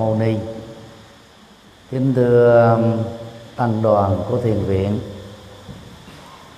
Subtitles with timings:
[0.00, 0.34] mâu ni.
[1.90, 3.02] Kính thưa um,
[3.56, 5.00] tăng đoàn của thiền viện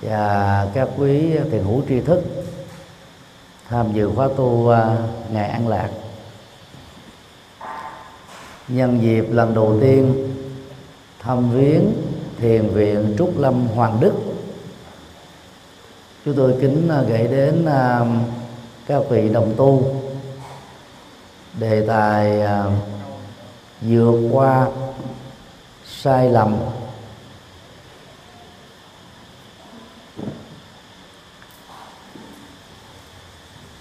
[0.01, 2.21] và các quý thiền hữu tri thức
[3.69, 4.75] tham dự khóa tu uh,
[5.31, 5.89] ngày an lạc.
[8.67, 10.33] Nhân dịp lần đầu tiên
[11.19, 11.93] thăm viếng
[12.39, 14.13] thiền viện trúc lâm hoàng đức,
[16.25, 18.19] chúng tôi kính uh, gửi đến um,
[18.87, 19.83] các vị đồng tu
[21.59, 22.73] đề tài uh,
[23.87, 24.67] vượt qua
[25.85, 26.55] sai lầm.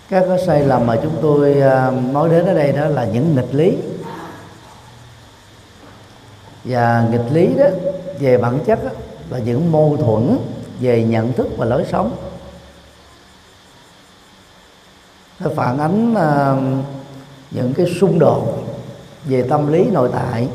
[0.08, 3.36] Các cái sai lầm mà chúng tôi à, nói đến ở đây đó là những
[3.36, 3.76] nghịch lý.
[6.64, 7.66] Và nghịch lý đó
[8.20, 8.90] về bản chất đó,
[9.30, 10.38] là những mâu thuẫn
[10.80, 12.16] về nhận thức và lối sống.
[15.40, 16.84] Nó phản ánh uh,
[17.50, 18.61] những cái xung đột
[19.24, 20.48] về tâm lý nội tại.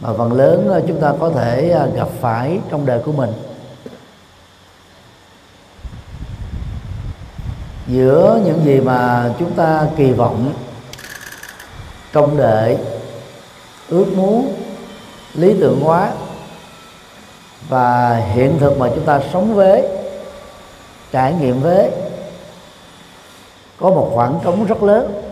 [0.00, 3.32] Mà phần lớn ờ, chúng ta có thể ờ, gặp phải trong đời của mình.
[7.86, 10.52] Giữa những gì mà chúng ta kỳ vọng
[12.12, 12.78] trông đợi
[13.88, 14.54] ước muốn,
[15.34, 16.12] lý tưởng hóa
[17.68, 19.88] và hiện thực mà chúng ta sống với,
[21.12, 21.90] trải nghiệm với,
[23.80, 25.23] có một khoảng trống rất lớn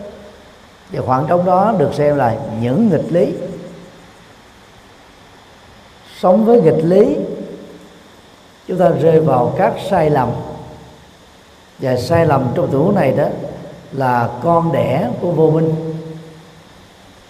[0.92, 3.32] và khoảng trống đó được xem là những nghịch lý.
[6.20, 7.16] Sống với nghịch lý,
[8.68, 10.30] chúng ta rơi vào các sai lầm.
[11.78, 13.26] Và sai lầm trong tình huống này đó
[13.92, 15.94] là con đẻ của vô minh.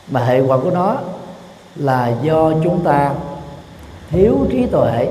[0.09, 0.97] Mà hệ quả của nó
[1.77, 3.15] là do chúng ta
[4.11, 5.11] thiếu trí tuệ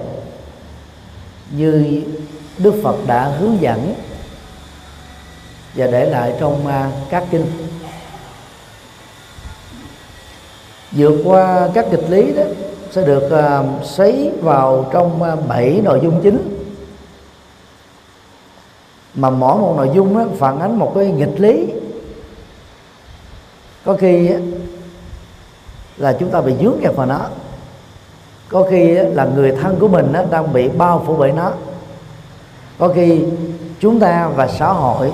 [1.51, 2.03] như
[2.57, 3.95] Đức Phật đã hướng dẫn
[5.75, 7.45] và để lại trong à, các kinh.
[10.91, 12.43] Vượt qua các nghịch lý đó
[12.91, 16.57] sẽ được uh, vào trong uh, bảy nội dung chính.
[19.13, 21.67] Mà mỗi một nội dung đó phản ánh một cái nghịch lý.
[23.85, 24.29] Có khi
[25.97, 27.19] là chúng ta bị dướng kẹp vào nó.
[28.49, 31.51] Có khi là người thân của mình đang bị bao phủ bởi nó.
[32.79, 33.23] Có khi
[33.79, 35.11] chúng ta và xã hội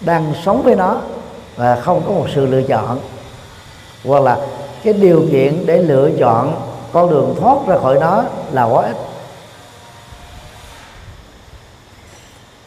[0.00, 1.00] đang sống với nó
[1.56, 2.98] và không có một sự lựa chọn.
[4.04, 4.46] Hoặc là
[4.84, 6.54] cái điều kiện để lựa chọn
[6.92, 8.96] con đường thoát ra khỏi nó là quá ít.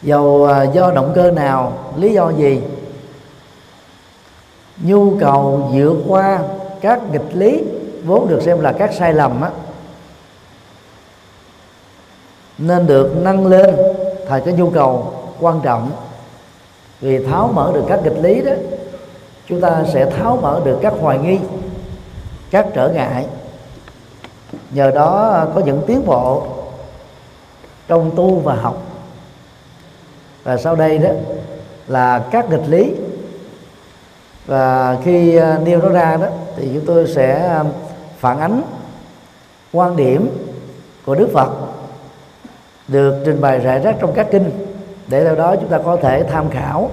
[0.02, 2.60] Dầu à, do động cơ nào, lý do gì?
[4.76, 6.38] Nhu cầu vượt qua
[6.80, 7.62] các nghịch lý
[8.04, 9.50] vốn được xem là các sai lầm á.
[12.58, 13.76] Nên được nâng lên
[14.28, 15.90] thành cái nhu cầu quan trọng.
[17.00, 18.52] Vì tháo mở được các nghịch lý đó,
[19.48, 21.38] chúng ta sẽ tháo mở được các hoài nghi
[22.56, 23.26] các trở ngại.
[24.70, 26.46] Nhờ đó có những tiến bộ
[27.88, 28.82] trong tu và học.
[30.44, 31.08] Và sau đây đó
[31.86, 32.92] là các nghịch lý.
[34.46, 37.64] Và khi à, nêu nó ra đó thì chúng tôi sẽ à,
[38.18, 38.62] phản ánh
[39.72, 40.28] quan điểm
[41.06, 41.50] của Đức Phật
[42.88, 44.50] được trình bày rải rác trong các kinh.
[45.06, 46.90] Để theo đó chúng ta có thể tham khảo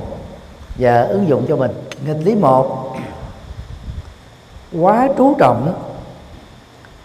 [0.80, 1.72] và ứng dụng cho mình.
[2.07, 2.92] Nghịch lý một
[4.79, 5.73] quá chú trọng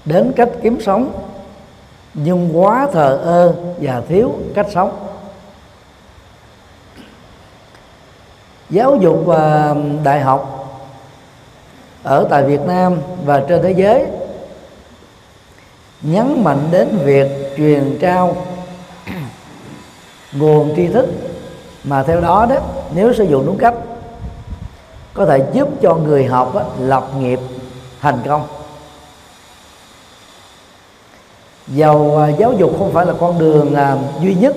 [0.05, 1.13] đến cách kiếm sống
[2.15, 5.07] nhưng quá thờ ơ và thiếu cách sống.
[8.71, 10.55] Giáo dục và đại học
[12.03, 14.07] ở tại Việt Nam và trên thế giới
[16.03, 18.37] nhấn mạnh đến việc truyền trao
[20.33, 21.07] nguồn tri thức
[21.85, 22.57] mà theo đó đó
[22.95, 23.75] nếu sử dụng đúng cách
[25.15, 27.41] có thể giúp cho người học đó, lập nghiệp
[28.01, 28.47] thành công.
[31.67, 34.57] Dầu à, giáo dục không phải là con đường à, duy nhất.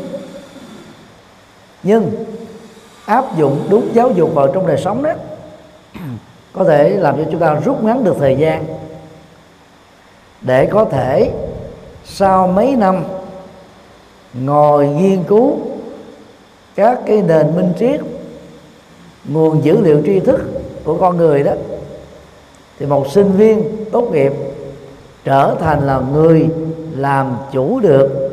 [1.83, 2.25] Nhưng
[3.05, 5.11] áp dụng đúng giáo dục vào trong đời sống đó,
[6.53, 8.65] có thể làm cho chúng ta rút ngắn được thời gian.
[10.41, 11.31] Để có thể
[12.05, 13.03] sau mấy năm
[14.33, 15.57] ngồi nghiên cứu
[16.75, 18.01] các cái nền minh triết,
[19.25, 20.39] nguồn dữ liệu tri thức
[20.83, 21.53] của con người đó
[22.81, 24.33] thì một sinh viên tốt nghiệp
[25.24, 26.50] trở thành là người
[26.95, 28.31] làm chủ được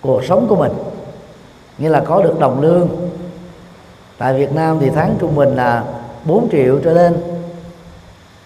[0.00, 0.72] cuộc sống của mình.
[1.78, 2.88] Nghĩa là có được đồng lương.
[4.18, 5.84] Tại Việt Nam thì tháng trung bình là
[6.24, 7.16] 4 triệu trở lên.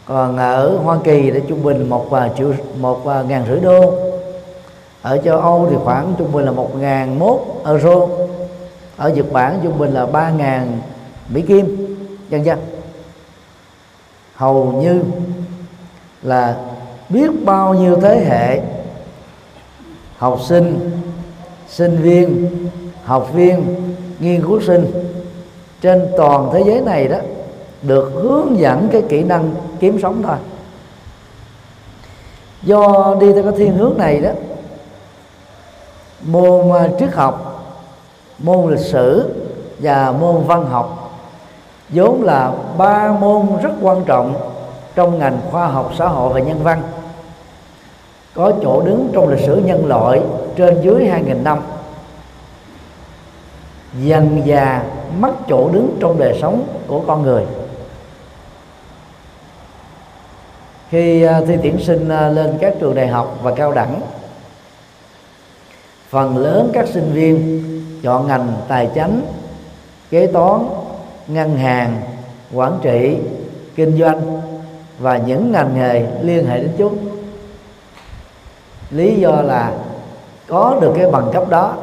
[0.04, 3.94] Còn ở Hoa Kỳ thì trung bình một và triệu, một và ngàn rưỡi đô.
[5.02, 8.06] Ở châu Âu thì khoảng trung bình là một ngàn mốt euro.
[8.96, 10.80] Ở Nhật Bản trung bình là ba ngàn
[11.28, 11.96] Mỹ Kim,
[12.30, 12.77] dân dân
[14.38, 15.02] hầu như
[16.22, 16.56] là
[17.08, 18.60] biết bao nhiêu thế hệ
[20.18, 20.90] học sinh
[21.68, 22.48] sinh viên,
[23.04, 23.74] học viên,
[24.20, 24.86] nghiên cứu sinh
[25.80, 27.18] trên toàn thế giới này đó
[27.82, 30.36] được hướng dẫn cái kỹ năng kiếm sống thôi.
[32.62, 34.30] Do đi theo cái thiên hướng này đó,
[36.22, 37.64] môn à, triết học,
[38.38, 39.34] môn lịch sử
[39.78, 41.07] và môn văn học
[41.88, 44.50] vốn là ba môn rất quan trọng
[44.94, 46.82] trong ngành khoa học xã hội và nhân văn.
[48.34, 50.20] Có chỗ đứng trong lịch sử nhân loại
[50.56, 51.58] trên dưới 2.000 năm.
[54.02, 54.84] Dần già
[55.18, 57.44] mất chỗ đứng trong đời sống của con người.
[60.90, 64.00] Khi à, thi tuyển sinh à, lên các trường đại học và cao đẳng,
[66.08, 67.62] phần lớn các sinh viên
[68.02, 69.20] chọn ngành tài chánh
[70.10, 70.60] kế toán
[71.28, 72.00] ngân hàng
[72.52, 73.18] quản trị
[73.76, 74.40] kinh doanh
[74.98, 76.98] và những ngành nghề liên hệ đến chúng
[78.90, 79.72] lý do là
[80.48, 81.74] có được cái bằng cấp đó.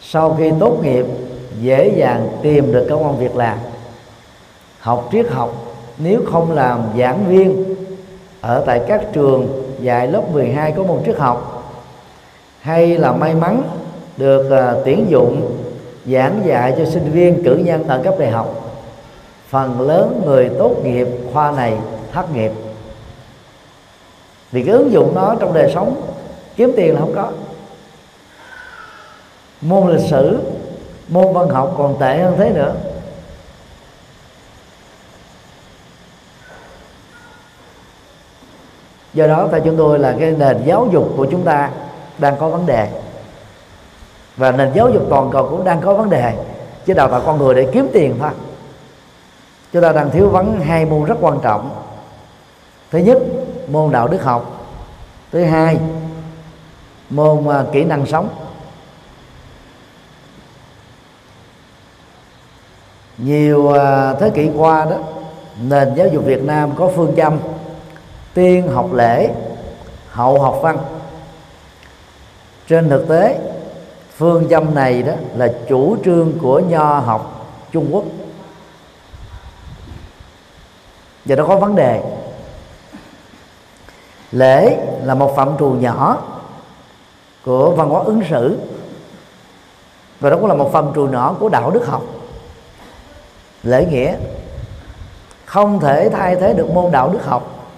[0.00, 1.06] Sau khi tốt nghiệp
[1.60, 3.58] dễ dàng tìm được công an việc làm.
[4.80, 5.54] Học triết học
[5.98, 7.74] nếu không làm giảng viên
[8.40, 11.72] ở tại các trường dạy lớp 12 có môn triết học
[12.60, 13.62] hay là may mắn
[14.16, 15.56] được uh, tuyển dụng
[16.12, 18.54] giảng dạy cho sinh viên cử nhân ở cấp đại học.
[19.48, 21.78] Phần lớn người tốt nghiệp khoa này
[22.12, 22.52] thất nghiệp.
[24.52, 26.02] Vì cái ứng dụng nó trong đời sống,
[26.56, 27.30] kiếm tiền là không có.
[29.60, 30.38] Môn lịch sử,
[31.08, 32.74] môn văn học còn tệ hơn thế nữa.
[39.14, 41.70] Do đó theo chúng tôi là cái nền giáo dục của chúng ta
[42.18, 42.88] đang có vấn đề
[44.36, 46.34] và nền giáo dục toàn cầu cũng đang có vấn đề.
[46.86, 48.30] Chứ đào tạo con người để kiếm tiền thôi.
[49.72, 51.70] Chúng ta đang thiếu vắng hai môn rất quan trọng.
[52.90, 53.18] Thứ nhất
[53.68, 54.66] môn đạo đức học.
[55.32, 55.78] Thứ hai
[57.10, 58.28] môn uh, kỹ năng sống.
[63.18, 64.96] Nhiều uh, thế kỷ qua đó
[65.62, 67.38] nền giáo dục Việt Nam có phương châm
[68.34, 69.30] tiên học lễ
[70.08, 70.78] hậu học văn.
[72.68, 73.38] Trên thực tế
[74.20, 78.04] phương châm này đó là chủ trương của nho học Trung Quốc.
[81.24, 82.02] Và nó có vấn đề.
[84.32, 86.18] Lễ là một phạm trù nhỏ
[87.44, 88.58] của văn hóa ứng xử.
[90.20, 92.02] Và đó cũng là một phạm trù nhỏ của đạo đức học.
[93.62, 94.14] Lễ nghĩa.
[95.44, 97.68] Không thể thay thế được môn đạo đức học.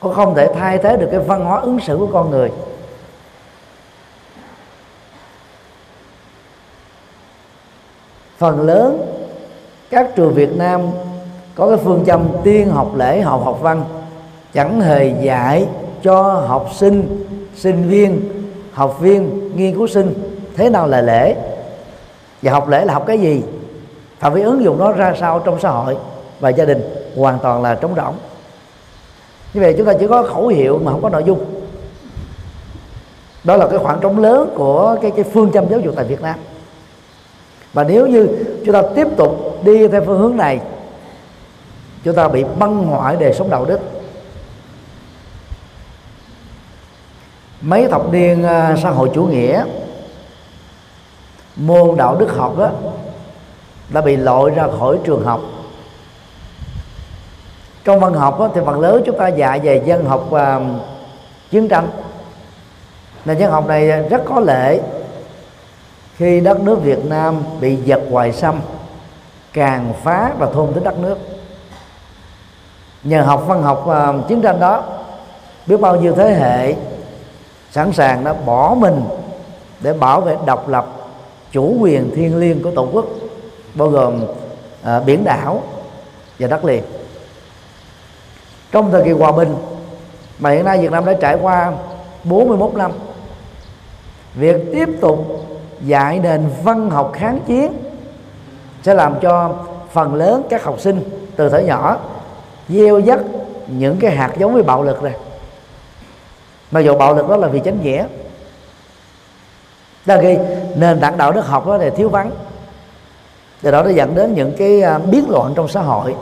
[0.00, 2.50] Cũng không thể thay thế được cái văn hóa ứng xử của con người.
[8.40, 9.06] Phần lớn
[9.90, 10.80] các trường Việt Nam
[11.54, 13.84] có cái phương châm tiên học lễ hậu học văn.
[14.54, 15.66] Chẳng hề dạy
[16.02, 18.20] cho học sinh sinh viên,
[18.72, 20.14] học viên, nghiên cứu sinh
[20.56, 21.34] thế nào là lễ.
[22.42, 23.42] Và học lễ là học cái gì?
[24.18, 25.96] Phạm vi ứng dụng nó ra sao trong xã hội
[26.40, 26.80] và gia đình
[27.16, 28.14] hoàn toàn là trống rỗng.
[29.54, 31.44] Như vậy chúng ta chỉ có khẩu hiệu mà không có nội dung.
[33.44, 36.22] Đó là cái khoảng trống lớn của cái cái phương châm giáo dục tại Việt
[36.22, 36.34] Nam
[37.72, 38.28] và nếu như
[38.64, 40.60] chúng ta tiếp tục đi theo phương hướng này
[42.04, 43.80] chúng ta bị băng hoại đời sống đạo đức.
[47.60, 49.64] Mấy thập niên à, xã hội chủ nghĩa
[51.56, 52.70] môn đạo đức học đó
[53.88, 55.40] đã bị loại ra khỏi trường học.
[57.84, 60.60] Trong văn học đó, thì phần lớn chúng ta dạy về dân học và
[61.50, 61.88] chiến tranh.
[63.24, 64.80] Nền dân học này rất có lệ
[66.20, 68.60] khi đất nước Việt Nam bị giật hoài xâm
[69.52, 71.18] càng phá và thôn tính đất nước.
[73.02, 74.84] Nhờ học văn học uh, chiến tranh đó
[75.66, 76.74] biết bao nhiêu thế hệ
[77.70, 79.02] sẵn sàng đã bỏ mình
[79.80, 80.86] để bảo vệ độc lập
[81.52, 83.06] chủ quyền thiêng liêng của tổ quốc
[83.74, 85.62] bao gồm uh, biển đảo
[86.38, 86.82] và đất liền.
[88.72, 89.54] Trong thời kỳ hòa bình
[90.38, 91.72] mà hiện nay Việt Nam đã trải qua
[92.24, 92.92] 41 năm
[94.34, 95.46] việc tiếp tục
[95.80, 97.72] dạy nền văn học kháng chiến
[98.82, 99.54] sẽ làm cho
[99.92, 101.02] phần lớn các học sinh
[101.36, 101.98] từ thời nhỏ
[102.68, 103.18] gieo dắt
[103.66, 105.14] những cái hạt giống với bạo lực này.
[106.70, 108.06] Mà dù bạo lực đó là vì chánh nghĩa
[110.06, 110.38] là khi
[110.76, 112.30] nền tảng đạo đức học đó là thiếu vắng.
[113.62, 116.14] Do đó nó dẫn đến những cái à, biến loạn trong xã hội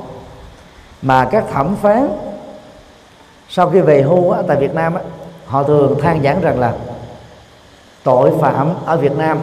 [1.03, 2.09] mà các thẩm phán
[3.49, 5.00] sau khi về hưu á, tại Việt Nam á,
[5.47, 6.75] họ thường than giảng rằng là
[8.09, 9.38] tội phạm ở Việt Nam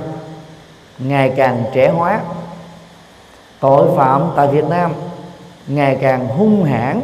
[1.00, 2.20] ngày càng trẻ hóa.
[3.60, 4.94] Tội phạm tại Việt Nam
[5.68, 7.02] ngày càng hung hãn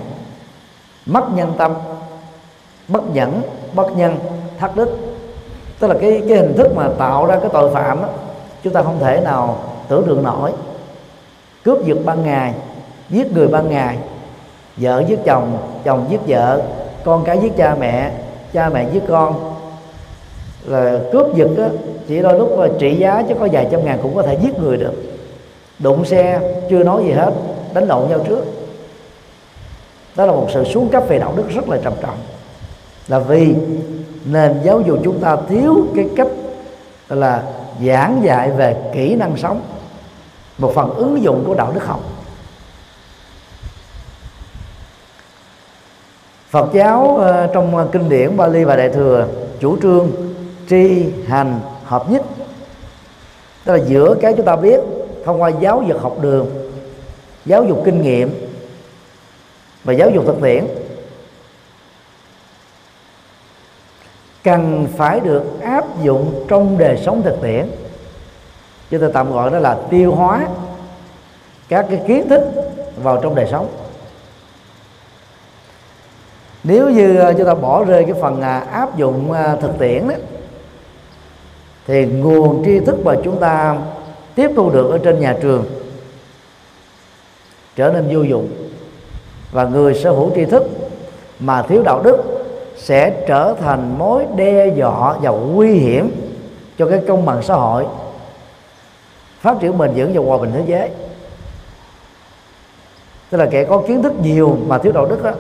[1.06, 1.74] mất nhân tâm
[2.88, 3.42] bất nhẫn
[3.74, 4.20] bất nhân
[4.60, 4.98] thất đức
[5.80, 8.08] tức là cái cái hình thức mà tạo ra cái tội phạm đó,
[8.64, 10.52] chúng ta không thể nào tưởng tượng nổi.
[11.64, 12.54] Cướp giật ban ngày
[13.10, 13.98] giết người ban ngày
[14.78, 16.62] vợ giết chồng chồng giết vợ
[17.04, 18.12] con cái giết cha mẹ
[18.54, 19.51] cha mẹ giết con
[20.66, 21.70] là cướp giật á,
[22.08, 24.78] chỉ đôi lúc trị giá chứ có vài trăm ngàn cũng có thể giết người
[24.78, 24.94] được.
[25.80, 26.40] Đụng xe
[26.70, 27.32] chưa nói gì hết
[27.74, 28.46] đánh lộn nhau trước.
[30.16, 32.18] Đó là một sự xuống cấp về đạo đức rất là trầm trọng.
[33.08, 33.56] Là vì
[34.26, 36.28] nền giáo dục chúng ta thiếu cái cách
[37.10, 37.44] là
[37.86, 39.62] giảng dạy về kỹ năng sống
[40.58, 42.00] một phần ứng dụng của đạo đức học.
[46.50, 49.28] Phật giáo ờ, trong ờ, kinh điển Bali và Đại thừa
[49.60, 50.12] chủ trương
[50.72, 52.22] tri hành hợp nhất.
[53.66, 54.80] Tức là giữa cái chúng ta biết
[55.26, 56.72] thông qua giáo dục học đường,
[57.46, 58.34] giáo dục kinh nghiệm
[59.84, 60.68] và giáo dục thực tiễn,
[64.44, 67.68] cần phải được áp dụng trong đời sống thực tiễn.
[68.90, 70.48] Chúng ta tạm gọi đó là tiêu hóa
[71.70, 72.42] các cái kiến thức
[73.04, 73.70] vào trong đời sống.
[76.64, 80.08] Nếu như à, chúng ta bỏ rơi cái phần à, áp dụng à, thực tiễn
[80.08, 80.16] đó
[81.88, 83.78] thì nguồn tri thức mà chúng ta
[84.36, 85.66] tiếp thu được ở trên nhà trường
[87.76, 88.50] trở nên vô dụng.
[89.52, 90.64] Và người sở hữu tri thức
[91.40, 92.18] mà thiếu đạo đức
[92.78, 96.12] sẽ trở thành mối đe dọa và nguy hiểm
[96.78, 97.86] cho cái công bằng xã hội
[99.40, 100.90] phát triển bền vững và hòa bình thế giới.
[103.30, 105.32] Tức là kẻ có kiến thức nhiều mà thiếu đạo đức đó,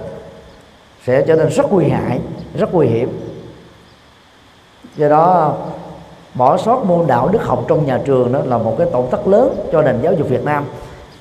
[1.05, 2.19] sẽ trở nên rất nguy hại
[2.55, 3.19] rất nguy hiểm.
[4.95, 5.55] Do đó
[6.34, 9.28] bỏ sót môn đạo đức học trong nhà trường đó là một cái tổn thất
[9.28, 10.66] lớn cho nền giáo dục Việt Nam.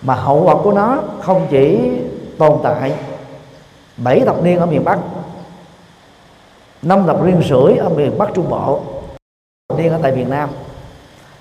[0.03, 1.91] Mà hậu quả của nó không chỉ
[2.39, 2.93] tồn tại
[3.97, 4.99] bảy thập niên ở miền Bắc,
[6.83, 8.81] năm thập niên rưỡi ở miền Bắc Trung Bộ,
[9.69, 10.49] thập niên ở tại Việt Nam.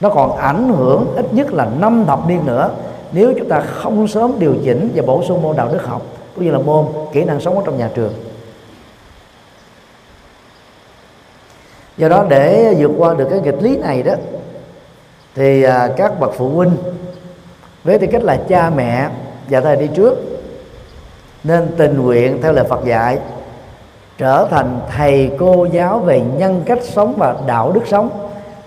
[0.02, 2.70] Nó còn ảnh hưởng ít nhất là năm thập niên nữa
[3.12, 6.02] nếu chúng ta không sớm điều chỉnh và bổ sung môn đạo đức học,
[6.36, 8.14] cũng như là môn kỹ năng sống ở trong nhà trường.
[12.00, 14.14] Do đó để vượt qua được cái nghịch lý này đó,
[15.36, 16.72] thì à, các bậc phụ huynh
[17.84, 19.10] với tư cách là cha mẹ
[19.50, 20.18] và thầy đi trước,
[21.44, 23.20] nên tình nguyện theo lời Phật dạy,
[24.18, 28.10] trở thành thầy cô giáo về nhân cách sống và đạo đức sống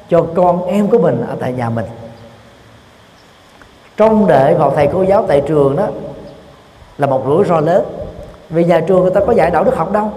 [0.09, 1.87] cho con em của mình ở tại nhà mình.
[3.97, 5.87] Trong đệ vào thầy cô giáo tại trường đó
[6.99, 7.85] là một rủi ro lớn,
[8.51, 10.11] vì nhà trường người ta có dạy đạo đức học đâu.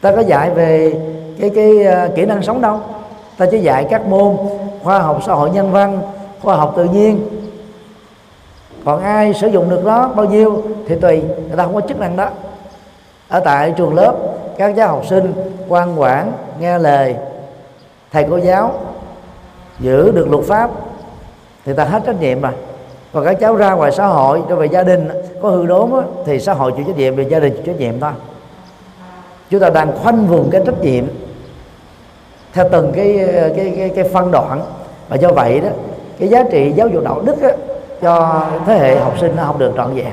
[0.00, 0.92] Ta có dạy về
[1.40, 2.80] cái cái uh, kỹ năng sống đâu?
[3.38, 4.36] Ta chỉ dạy các môn
[4.82, 6.00] khoa học xã hội nhân văn
[6.42, 7.20] khoa học tự nhiên.
[8.84, 12.00] Còn ai sử dụng được đó bao nhiêu thì tùy người ta không có chức
[12.00, 12.28] năng đó.
[13.28, 14.14] Ở tại trường lớp
[14.58, 15.32] các giáo học sinh
[15.68, 17.16] quan quản nghe lời
[18.12, 18.74] thầy cô giáo
[19.80, 20.70] giữ được luật pháp
[21.64, 22.52] thì ta hết trách nhiệm rồi.
[23.12, 25.08] Còn các cháu ra ngoài xã hội trở về gia đình
[25.42, 27.80] có hư đốn đó, thì xã hội chịu trách nhiệm về gia đình chịu trách
[27.80, 28.12] nhiệm thôi.
[29.50, 31.04] Chúng ta đang khoanh vùng cái trách nhiệm
[32.54, 34.62] theo từng cái cái cái, cái phân đoạn.
[35.08, 35.68] Và do vậy đó
[36.18, 37.48] cái giá trị giáo dục đạo đức đó,
[38.02, 40.12] cho thế hệ học sinh nó không được trọn vẹn.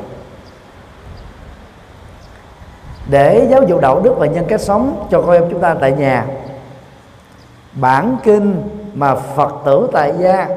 [3.09, 5.91] Để giáo dục đạo đức và nhân cách sống cho con em chúng ta tại
[5.91, 6.25] nhà
[7.73, 10.47] bản kinh mà phật tử tại gia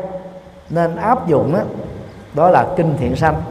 [0.70, 1.60] nên áp dụng đó,
[2.34, 3.42] đó là kinh thiện sanh.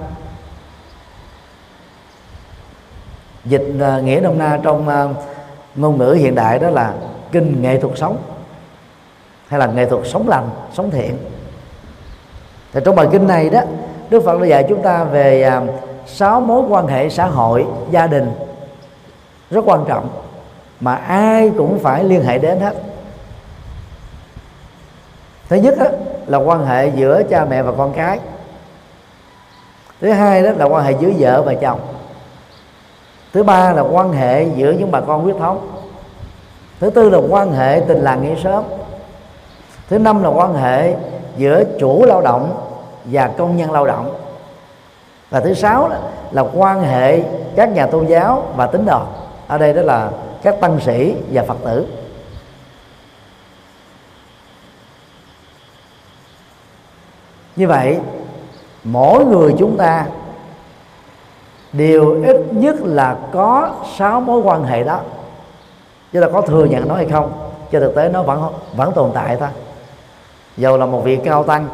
[3.45, 5.07] Dịch à, nghĩa nôm na trong à,
[5.75, 6.93] ngôn ngữ hiện đại đó là
[7.33, 8.17] kinh nghệ thuật sống
[9.47, 11.17] hay là nghệ thuật sống lành sống thiện.
[12.73, 13.61] Thì trong bài kinh này đó
[14.09, 15.61] đức phật đã dạy chúng ta về à,
[16.05, 18.31] sáu mối quan hệ xã hội gia đình.
[19.51, 20.09] Rất quan trọng
[20.79, 22.73] mà ai cũng phải liên hệ đến hết.
[25.49, 25.85] Thứ nhất đó,
[26.27, 28.19] là quan hệ giữa cha mẹ và con cái.
[30.01, 31.79] Thứ hai đó là quan hệ giữa vợ và chồng.
[33.33, 35.72] Thứ ba là quan hệ giữa những bà con huyết thống
[36.83, 38.63] thứ tư là quan hệ tình làng nghĩa sớm
[39.89, 40.95] thứ năm là quan hệ
[41.37, 42.67] giữa chủ lao động
[43.05, 44.17] và công nhân lao động.
[45.29, 45.99] Và thứ sáu là,
[46.31, 47.23] là quan hệ
[47.55, 49.01] các nhà tôn giáo và tín đồ.
[49.47, 50.09] Ở đây đó là
[50.43, 51.87] các tăng sĩ và phật tử.
[57.55, 57.99] Như vậy
[58.83, 60.05] mỗi người chúng ta
[61.73, 64.99] đều ít nhất là có sáu mối quan hệ đó
[66.13, 67.31] chứ là có thừa nhận nó hay không.
[67.71, 69.51] Cho thực tế nó vẫn vẫn tồn tại ta
[70.57, 71.67] dầu là một vị cao tăng,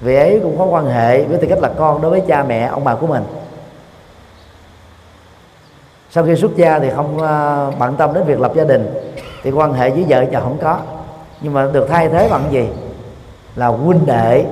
[0.00, 2.66] vị ấy cũng có quan hệ với tư cách là con đối với cha mẹ,
[2.66, 3.22] ông bà của mình.
[6.10, 8.94] Sau khi xuất gia thì không ờ, bận tâm đến việc lập gia đình,
[9.42, 10.78] thì quan hệ với vợ chồng không có.
[11.40, 12.68] Nhưng mà được thay thế bằng gì?
[13.56, 14.44] Là huynh đệ,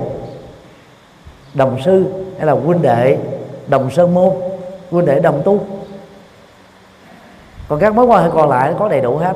[1.53, 2.05] đồng sư,
[2.37, 3.17] hay là huynh đệ
[3.67, 4.29] đồng sơn môn,
[4.91, 5.59] huynh đệ đồng tu
[7.69, 9.33] còn các mối quan hệ còn lại có đầy đủ hết.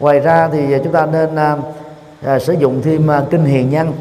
[0.00, 1.56] Ngoài ra thì chúng ta nên à,
[2.24, 3.92] à, sử dụng thêm à, kinh hiền nhân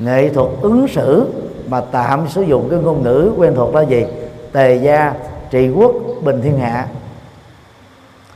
[0.00, 1.26] nghệ thuật ứng xử
[1.68, 4.04] mà tạm sử dụng cái ngôn ngữ quen thuộc là gì?
[4.52, 5.14] Tề gia
[5.50, 5.92] trị quốc
[6.22, 6.86] bình thiên hạ.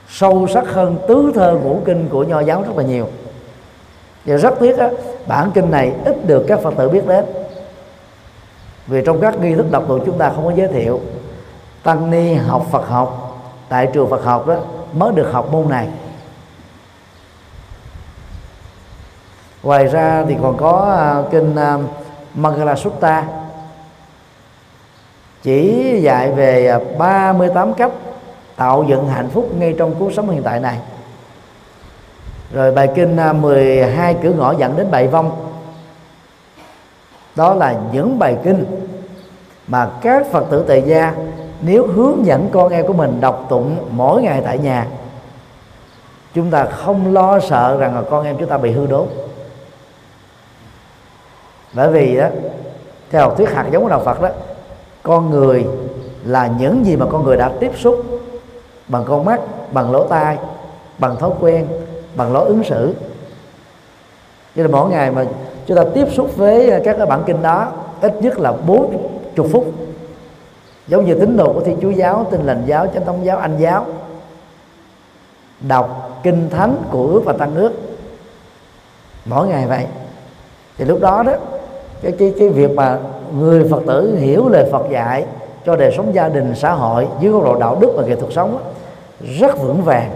[0.09, 3.09] Sâu sắc hơn tứ thơ ngũ kinh của nho giáo rất là nhiều.
[4.25, 4.91] Và rất tiếc á,
[5.27, 7.25] bản kinh này ít được các phật tử biết đến
[8.89, 11.01] vì trong các nghi thức đọc tụng chúng ta không có giới thiệu.
[11.83, 14.57] Tăng ni học phật học, tại trường phật học đó,
[14.93, 15.89] mới được học môn này.
[19.63, 21.79] Ngoài ra thì còn có à, kinh à,
[22.35, 23.25] Mangala Sutta.
[25.43, 27.93] Chỉ dạy về à, 38 cách
[28.57, 30.79] tạo dựng hạnh phúc ngay trong cuộc sống hiện tại này.
[32.53, 35.48] Rồi bài kinh 12 cửa ngõ dẫn đến bảy vong
[37.39, 38.65] đó là những bài kinh
[39.67, 41.15] mà các phật tử tại gia
[41.61, 44.87] nếu hướng dẫn con em của mình đọc tụng mỗi ngày tại nhà,
[46.35, 49.07] chúng ta không lo sợ rằng là con em chúng ta bị hư đốn.
[51.73, 52.27] Bởi vì đó
[53.11, 54.29] theo học thuyết hạt giống của đạo Phật đó,
[55.03, 55.67] con người
[56.25, 58.05] là những gì mà con người đã tiếp xúc
[58.89, 59.41] bằng con mắt,
[59.73, 60.37] bằng lỗ tai,
[60.99, 61.67] bằng thói quen,
[62.15, 62.95] bằng lối ứng xử.
[64.57, 65.25] Cho nên mỗi ngày mà
[65.69, 69.09] chúng ta tiếp xúc với à, các cái bản kinh đó ít nhất là bốn
[69.35, 69.73] chục phút.
[70.89, 73.59] Giống như tín đồ của thiên chúa giáo tin lành giáo chánh thống giáo anh
[73.59, 73.87] giáo.
[75.69, 77.73] Đọc kinh thánh của ước và tăng ước.
[79.25, 79.87] Mỗi ngày vậy.
[80.79, 81.33] Thì lúc đó đó
[82.03, 82.99] cái cái cái việc mà
[83.39, 85.25] người phật tử hiểu lời phật dạy
[85.67, 88.33] cho đời sống gia đình xã hội dưới góc độ đạo đức và nghệ thuật
[88.33, 88.59] sống đó,
[89.39, 90.11] rất vững vàng.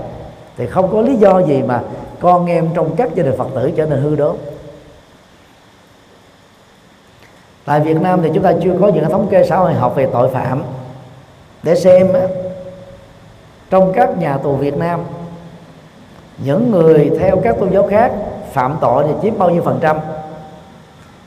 [0.56, 1.80] Thì không có lý do gì mà
[2.20, 4.36] con em trong các gia đình phật tử trở nên hư đốn
[7.64, 10.08] tại Việt Nam thì chúng ta chưa có những thống kê xã hội học về
[10.12, 10.62] tội phạm.
[11.62, 12.08] Để xem
[13.70, 15.00] trong các nhà tù Việt Nam,
[16.44, 18.12] những người theo các tôn giáo khác
[18.52, 19.98] phạm tội thì chiếm bao nhiêu phần trăm?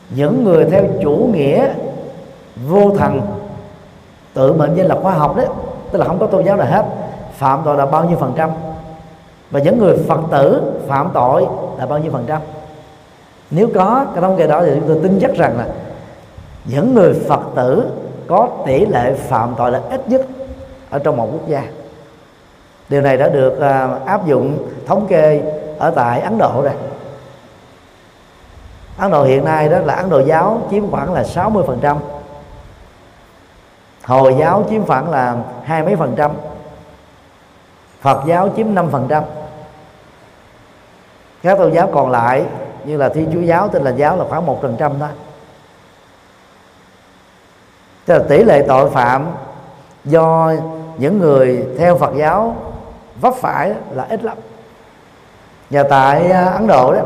[0.09, 1.67] Những người theo chủ nghĩa
[2.67, 3.21] vô thần,
[4.33, 5.47] tự mệnh danh là khoa học đấy,
[5.91, 6.85] tức là không có tôn giáo nào hết,
[7.33, 8.49] phạm tội là bao nhiêu phần trăm?
[9.51, 11.45] Và những người phật tử phạm tội
[11.77, 12.41] là bao nhiêu phần trăm?
[13.51, 15.65] Nếu có cái thống kê đó thì chúng tôi tin chắc rằng là
[16.65, 17.91] những người phật tử
[18.27, 20.21] có tỷ lệ phạm tội là ít nhất
[20.89, 21.63] ở trong một quốc gia.
[22.89, 25.41] Điều này đã được à, áp dụng thống kê
[25.79, 26.73] ở tại ấn độ rồi.
[28.97, 31.97] Ấn độ hiện nay đó là ấn độ giáo chiếm khoảng là 60%,
[34.03, 36.31] hồi giáo chiếm khoảng là hai mấy phần trăm.
[38.01, 39.23] Phật giáo chiếm 5 phần trăm.
[41.43, 42.45] Các tôn giáo còn lại
[42.85, 45.09] như là thiên chúa giáo tin là giáo là khoảng một phần trăm thôi.
[48.05, 49.27] Tức là tỷ lệ tội phạm
[50.05, 50.53] do
[50.97, 52.55] những người theo Phật giáo
[53.21, 54.37] vấp phải là ít lắm.
[55.69, 57.01] Và tại à, Ấn Độ đó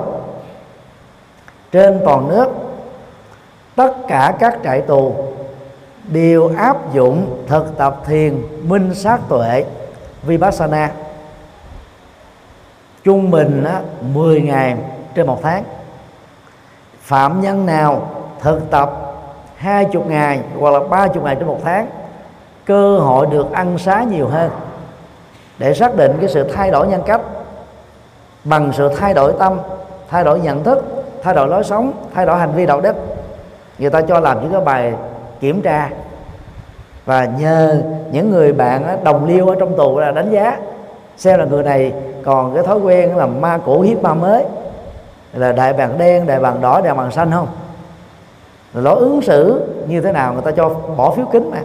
[1.72, 2.48] trên toàn nước
[3.76, 5.16] tất cả các trại tù
[6.08, 9.66] đều áp dụng thực tập thiền minh sát tuệ
[10.24, 10.92] vipassana
[13.04, 13.82] trung bình á,
[14.14, 14.78] 10 ngày
[15.16, 15.64] trên một tháng.
[17.02, 18.10] Phạm nhân nào
[18.42, 19.09] thực tập
[19.60, 21.88] hai chục ngày hoặc là ba chục ngày trong một tháng,
[22.66, 24.52] cơ hội được ăn xá nhiều hơn.
[25.58, 27.22] Để xác định cái sự thay đổi nhân cách
[28.44, 29.60] bằng sự thay đổi tâm,
[30.10, 32.96] thay đổi nhận thức, thay đổi lối sống, thay đổi hành vi đạo đức,
[33.80, 34.94] người ta cho làm những cái bài
[35.40, 35.90] kiểm tra.
[37.06, 40.58] Và nhờ những người bạn đồng liêu ở trong tù là đánh giá
[41.18, 41.94] xem là người này
[42.26, 44.46] còn cái thói quen là ma cũ hiếp ma mới,
[45.34, 47.48] là đại bàng đen, đại bàng đỏ, đại bàng xanh không
[48.74, 51.62] rồi lối ứng xử như thế nào người ta cho bỏ phiếu kính mà.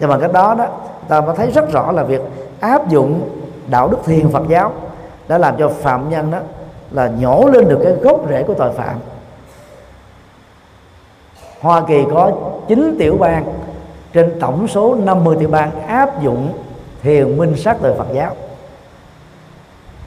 [0.00, 0.66] Nhưng mà cái đó đó
[1.08, 2.20] ta mới thấy rất rõ là việc
[2.60, 3.30] áp dụng
[3.70, 4.72] đạo đức thiền Phật giáo
[5.28, 6.38] đã làm cho phạm nhân đó
[6.90, 8.96] là nhổ lên được cái gốc rễ của tội phạm.
[11.60, 12.32] Hoa Kỳ có
[12.68, 13.44] 9 tiểu bang,
[14.12, 16.52] trên tổng số 50 tiểu bang áp dụng
[17.02, 18.36] thiền minh sát đời Phật giáo.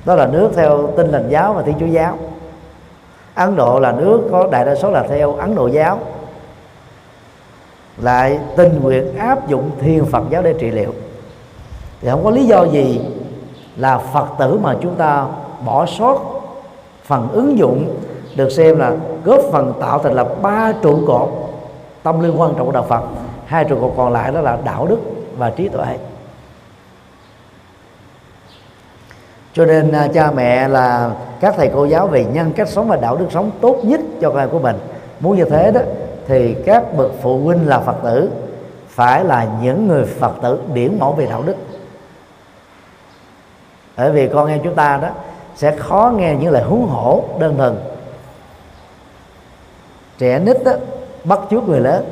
[0.06, 2.18] Đó là nước theo tinh lành giáo và thiên chúa giáo
[3.36, 6.00] ấn độ là nước có đại đa số là theo ấn độ giáo.
[7.98, 10.94] Lại tình nguyện áp dụng thiên phật giáo để trị liệu.
[12.02, 13.02] Thì không có lý do gì
[13.78, 15.26] là phật tử mà chúng ta
[15.66, 16.20] bỏ sót
[17.04, 17.96] phần ứng dụng
[18.36, 18.96] được xem là
[19.26, 21.30] góp phần tạo thành là ba trụ cột
[22.04, 23.02] tâm linh quan trọng của đạo Phật.
[23.46, 25.00] Hai trụ cột còn lại đó là đạo đức
[25.38, 25.98] và trí tuệ.
[29.56, 32.96] Cho nên à, cha mẹ là các thầy cô giáo về nhân cách sống và
[32.96, 34.76] đạo đức sống tốt nhất cho con em của mình.
[35.20, 35.82] Muốn như thế đó
[36.28, 38.30] thì các bậc phụ huynh là phật tử
[38.90, 41.56] phải là những người phật tử điển mẫu về đạo đức.
[43.98, 45.10] Bởi vì con em chúng ta đó
[45.56, 47.76] sẽ khó nghe những lời huống hổ đơn thuần.
[50.18, 50.72] Trẻ nít đó,
[51.24, 52.06] bắt chước người lớn.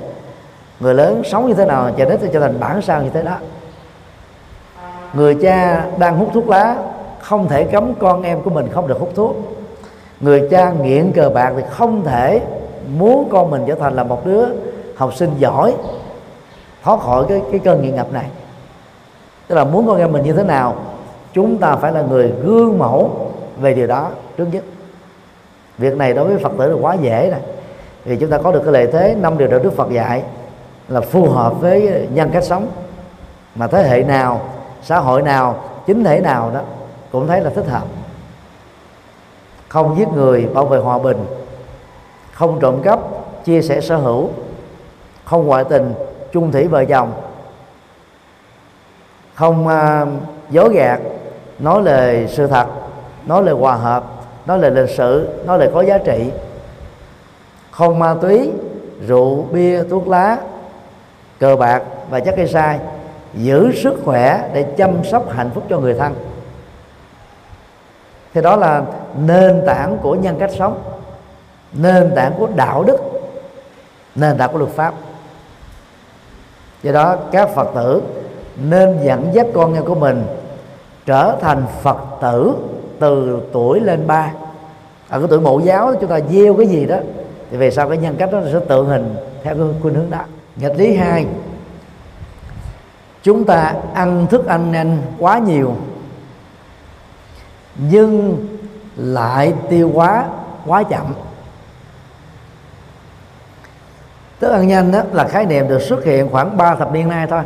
[0.80, 3.24] Người lớn sống như thế nào trẻ nít sẽ trở thành bản sao như thế
[3.24, 3.38] đó.
[5.14, 6.76] Người cha đang hút thuốc lá
[7.24, 9.36] không thể cấm con em của mình không được hút thuốc.
[10.20, 12.42] Người cha nghiện cờ bạc thì không thể
[12.98, 14.46] muốn con mình trở thành là một đứa
[14.96, 15.74] học sinh giỏi,
[16.84, 18.26] thoát khỏi cái cái cơn nghiện ngập này.
[19.48, 20.76] Tức là muốn con em mình như thế nào,
[21.34, 24.64] chúng ta phải là người gương mẫu về điều đó trước nhất.
[25.78, 27.40] Việc này đối với phật tử là quá dễ rồi
[28.06, 30.24] vì chúng ta có được cái lợi thế, năm điều đạo đức Phật dạy
[30.88, 32.68] là phù hợp với nhân cách sống.
[33.56, 34.42] Mà thế hệ nào,
[34.84, 35.56] xã hội nào,
[35.86, 36.62] chính thể nào đó
[37.14, 37.86] cũng thấy là thích hợp.
[39.68, 41.26] Không giết người bảo vệ hòa bình.
[42.32, 43.00] Không trộm cắp
[43.46, 44.30] chia sẻ sở hữu.
[45.26, 45.94] Không ngoại tình
[46.32, 47.12] chung thủy vợ chồng.
[49.34, 50.08] Không uh,
[50.50, 51.00] dối gạt
[51.60, 52.68] nói lời sự thật
[53.26, 54.04] nói lời hòa hợp
[54.46, 56.32] nói lời lịch sự nói lời có giá trị.
[57.72, 58.52] Không ma túy
[59.08, 60.38] rượu bia thuốc lá
[61.40, 62.80] cờ bạc và chất gây sai
[63.34, 66.33] giữ sức khỏe để chăm sóc hạnh phúc cho người thân
[68.34, 68.84] thì đó là
[69.26, 70.82] nền tảng của nhân cách sống,
[71.74, 72.98] nền tảng của đạo đức,
[74.16, 74.94] nền tảng của luật pháp.
[76.84, 78.02] Do đó, các phật tử
[78.56, 80.26] nên dẫn dắt con em của mình
[81.06, 82.56] trở thành phật tử
[83.00, 84.32] từ tuổi lên ba.
[85.10, 86.98] Ở cái tuổi mẫu giáo, chúng ta gieo cái gì đó,
[87.52, 90.20] thì về sau cái nhân cách đó sẽ tượng hình theo cái khuynh hướng đó.
[90.56, 91.26] Nghịch lý hai,
[93.24, 95.76] chúng ta ăn thức ăn nhanh quá nhiều
[97.76, 98.48] nhưng
[98.96, 100.26] lại tiêu hóa
[100.66, 101.14] quá chậm.
[104.40, 107.28] Thức ăn nhanh đó là khái niệm được xuất hiện khoảng 3 thập niên nay
[107.30, 107.42] thôi.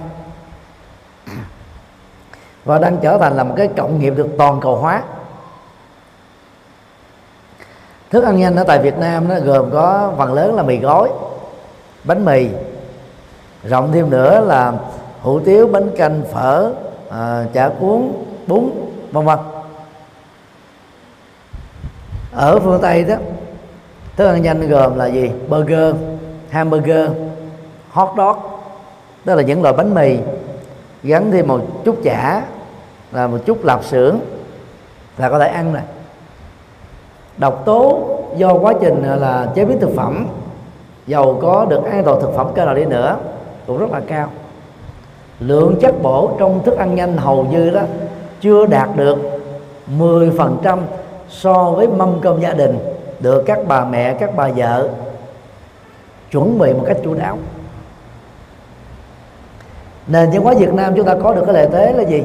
[2.65, 5.03] Và đang trở thành là một cái cộng nghiệp được toàn cầu hóa.
[8.09, 11.09] Thức ăn nhanh ở tại Việt Nam nó gồm có phần lớn là mì gói
[12.03, 12.49] bánh mì
[13.63, 14.73] rộng thêm nữa là
[15.21, 16.71] hủ tiếu bánh canh phở
[17.09, 18.11] à, chả cuốn
[18.47, 18.69] bún
[19.11, 19.39] vân vân
[22.37, 23.15] ở phương tây đó,
[24.15, 25.31] thức ăn nhanh gồm là gì?
[25.49, 25.95] Burger,
[26.49, 27.09] hamburger,
[27.89, 28.37] hot dog,
[29.25, 30.17] đó là những loại bánh mì.
[31.03, 32.41] Gắn thêm một chút chả
[33.11, 34.19] là một chút lạp xưởng
[35.17, 35.83] là có thể ăn này.
[37.37, 40.27] Độc tố do quá trình là chế biến thực phẩm,
[41.07, 43.17] dầu có được an toàn thực phẩm cơ nào đi nữa,
[43.67, 44.29] cũng rất là cao.
[45.39, 47.81] Lượng chất bổ trong thức ăn nhanh hầu như đó
[48.41, 49.17] chưa đạt được
[49.97, 50.79] 10%
[51.29, 52.79] so với mâm cơm gia đình
[53.19, 54.89] được các bà mẹ, các bà vợ
[56.31, 57.37] chuẩn bị một cách chú đáo.
[60.07, 62.23] Nền văn hóa Việt Nam chúng ta có được cái lợi thế là gì?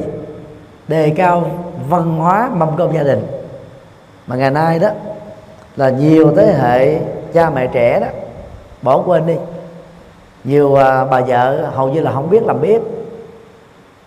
[0.87, 1.51] Đề cao
[1.89, 3.27] văn hóa mâm cơm gia đình.
[4.27, 4.89] Mà ngày nay đó,
[5.75, 6.99] là nhiều thế hệ
[7.33, 8.07] cha mẹ trẻ đó,
[8.81, 9.35] bỏ quên đi.
[10.43, 12.81] Nhiều à, bà vợ hầu như là không biết làm biết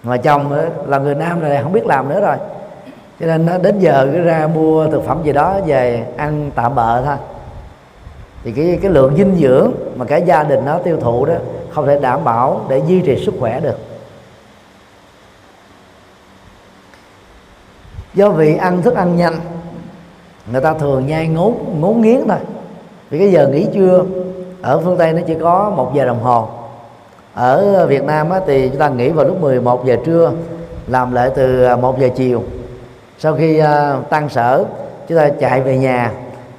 [0.02, 0.52] mà chồng
[0.87, 2.37] là người nam này không biết làm nữa rồi
[3.20, 6.74] cho nên nó đến giờ cứ ra mua thực phẩm gì đó về ăn tạm
[6.74, 7.16] bợ thôi.
[8.44, 11.35] Thì cái cái lượng dinh dưỡng mà cả gia đình nó tiêu thụ đó
[11.70, 13.76] không thể đảm bảo để duy trì sức khỏe được.
[18.14, 19.35] Do vì ăn thức ăn nhanh
[20.52, 22.38] người ta thường nhai ngốn ngốn nghiến thôi.
[23.11, 24.05] Vì cái giờ nghỉ trưa
[24.62, 26.48] ở phương Tây nó chỉ có một giờ đồng hồ.
[27.35, 30.33] Ở Việt Nam á, thì chúng ta nghỉ vào lúc 11 giờ trưa
[30.87, 32.42] làm lại từ à, 1 giờ chiều
[33.18, 34.64] sau khi à, uh, tăng sở
[35.09, 36.12] chúng ta chạy về nhà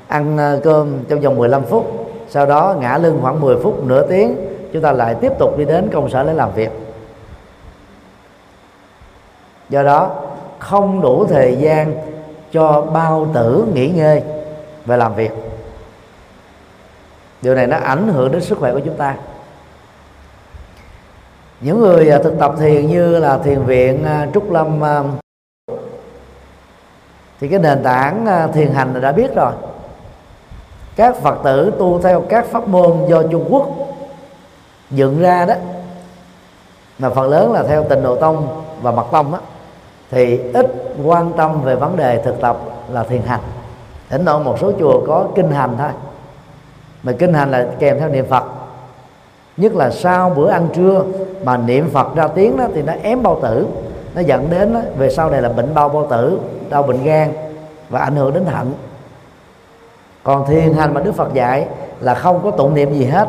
[0.08, 2.13] ăn uh, cơm trong vòng 15 phút.
[2.30, 4.36] Sau đó ngã lưng khoảng 10 phút nửa tiếng
[4.74, 6.70] chúng ta lại tiếp tục đi đến công sở để làm việc.
[9.70, 10.15] Do đó
[10.60, 11.93] không đủ thời gian
[12.52, 14.24] cho bao tử nghỉ ngơi
[14.86, 15.32] và làm việc.
[17.41, 19.15] Điều này nó ảnh hưởng đến sức khỏe của chúng ta.
[21.62, 24.80] Những người à, thực tập thiền như là thiền viện trúc lâm
[27.39, 29.52] thì cái nền tảng à, thiền hành đã biết rồi.
[30.95, 33.69] Các phật tử tu theo các pháp môn do trung quốc
[34.91, 35.54] dựng ra đó
[37.00, 39.39] mà phần lớn là theo tình độ tông và mật tông đó
[40.12, 42.58] thì ít quan tâm về vấn đề thực tập
[42.91, 43.39] là thiền hành.
[44.10, 45.89] Đến nỗi một số chùa có kinh hành thôi
[47.04, 48.43] mà kinh hành là kèm theo niệm phật.
[49.58, 51.04] Nhất là sau bữa ăn trưa
[51.43, 53.67] mà niệm phật ra tiếng đó thì nó ém bao tử
[54.15, 57.34] nó dẫn đến đó, về sau này là bệnh bao bao tử đau bệnh gan
[57.89, 58.73] và ảnh hưởng đến thận
[60.23, 61.67] còn thiền hành mà đức phật dạy
[61.99, 63.27] là không có tụng niệm gì hết.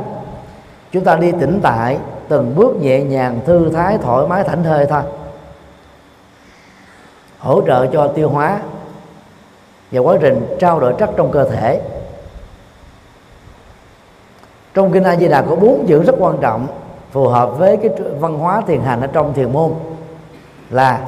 [0.92, 1.98] Chúng ta đi tĩnh tại,
[2.28, 5.02] từng bước nhẹ nhàng, thư thái, thoải mái, thảnh thơi thôi.
[7.38, 8.60] Hỗ trợ cho tiêu hóa
[9.92, 11.80] và quá trình trao đổi chất trong cơ thể.
[14.74, 16.66] Trong kinh A Di Đà có bốn chữ rất quan trọng,
[17.12, 19.72] phù hợp với cái văn hóa thiền hành ở trong thiền môn,
[20.70, 21.00] là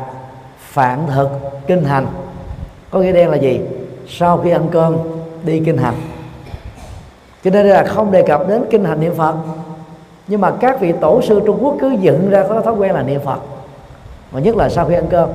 [0.58, 1.28] phản thực
[1.66, 2.06] kinh hành
[2.90, 3.61] có nghĩa đen là gì?
[4.09, 4.96] Sau khi ăn cơm,
[5.42, 5.94] đi kinh hành.
[7.44, 9.35] Cho nên là không đề cập đến kinh hành niệm phật.
[10.26, 13.03] Nhưng mà các vị tổ sư trung quốc cứ dựng ra có thói quen là
[13.03, 13.38] niệm phật.
[14.33, 15.29] Mà nhất là sau khi ăn cơm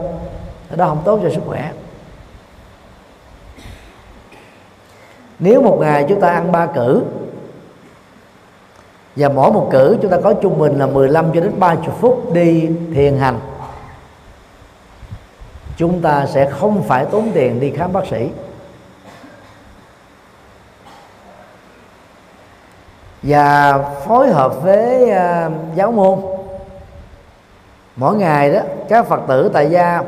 [0.75, 1.71] đó không tốt cho sức khỏe.
[5.39, 7.03] Nếu một ngày chúng ta ăn ba cử,
[9.15, 12.33] và mỗi một cử chúng ta có trung bình là 15 cho đến 30 phút
[12.33, 13.39] đi thiền hành
[15.77, 18.29] chúng ta sẽ không phải tốn tiền đi khám bác sĩ.
[23.23, 26.19] Và phối hợp với uh, giáo môn.
[27.95, 28.59] Mỗi ngày đó
[28.89, 30.03] các phật tử tại gia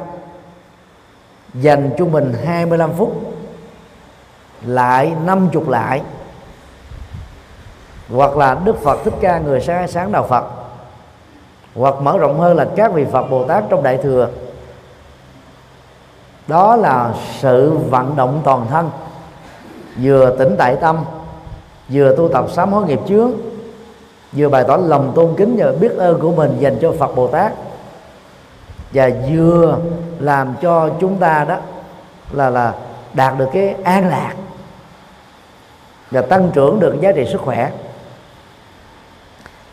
[1.53, 3.21] dành trung bình 25 phút
[4.65, 6.01] lại 50 lại
[8.09, 10.45] hoặc là Đức Phật Thích Ca người sáng sáng đạo Phật
[11.75, 14.29] hoặc mở rộng hơn là các vị Phật Bồ Tát trong Đại thừa
[16.47, 18.89] đó là sự vận động toàn thân.
[20.01, 20.97] Vừa tỉnh tại tâm
[21.89, 23.31] vừa tu tập sám hối nghiệp trước,
[24.33, 27.27] vừa bày tỏ lòng tôn kính và biết ơn của mình dành cho Phật Bồ
[27.27, 27.53] Tát.
[28.93, 29.77] Và vừa
[30.19, 31.57] làm cho chúng ta đó
[32.31, 32.73] là là
[33.13, 34.33] đạt được cái an lạc
[36.11, 37.71] và tăng trưởng được giá trị sức khỏe.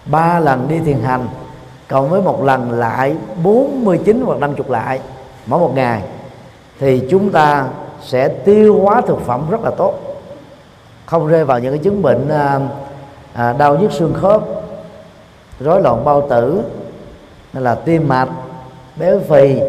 [0.07, 1.29] Ba lần đi thiền hành
[1.89, 5.01] cộng với một lần lại 49 hoặc 50 lại
[5.47, 6.03] mỗi một ngày
[6.81, 7.69] thì chúng ta
[8.03, 9.95] sẽ tiêu hóa thực phẩm rất là tốt.
[11.07, 12.61] Không rơi vào những cái chứng bệnh à,
[13.33, 14.43] à, đau nhức xương khớp
[15.61, 16.63] rối loạn bao tử
[17.53, 18.29] là tim mạch
[18.97, 19.61] béo phì.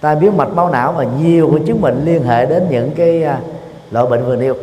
[0.00, 3.24] Tai biến mạch máu não và nhiều cái chứng bệnh liên hệ đến những cái
[3.24, 3.40] à,
[3.90, 4.54] loại bệnh vừa nêu.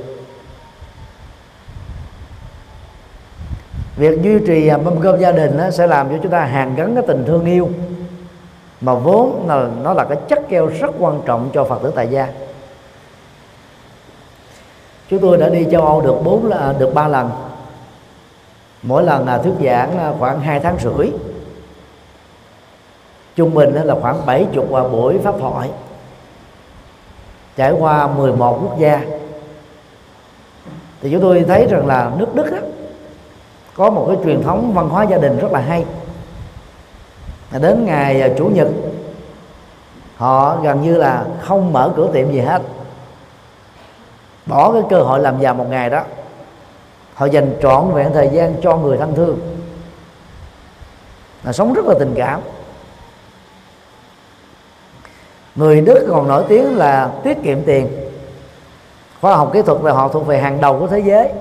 [3.96, 6.76] Việc duy trì à, mâm cơm gia đình đó, sẽ làm cho chúng ta hàn
[6.76, 7.70] gắn cái tình thương yêu
[8.82, 12.08] mà vốn là nó là cái chất keo rất quan trọng cho phật tử tại
[12.08, 12.28] gia.
[15.10, 17.30] Chúng tôi đã đi châu âu được bốn là, được ba lần.
[18.84, 21.12] Mỗi lần là thuyết giảng à, khoảng hai tháng rưỡi.
[23.36, 25.70] Trung bình là khoảng 70 à, buổi pháp thoại.
[27.56, 29.02] Trải qua 11 quốc gia.
[31.02, 32.58] Thì chúng tôi thấy rằng là nước Đức đó
[33.76, 35.86] có một cái truyền thống văn hóa gia đình rất là hay
[37.52, 38.68] đến ngày à, chủ nhật,
[40.18, 42.62] họ gần như là không mở cửa tiệm gì hết.
[44.46, 46.04] Bỏ cái cơ hội làm giàu một ngày đó,
[47.14, 49.40] họ dành trọn vẹn thời gian cho người thân thương.
[51.44, 52.42] Là sống rất là tình cảm.
[55.56, 57.88] Người đức còn nổi tiếng là tiết kiệm tiền.
[59.22, 61.32] Khoa học kỹ thuật là họ thuộc về hàng đầu của thế giới.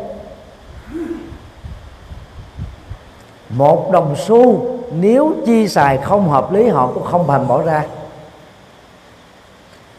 [3.48, 7.84] Một đồng xu nếu chi xài không hợp lý họ cũng không thành bỏ ra.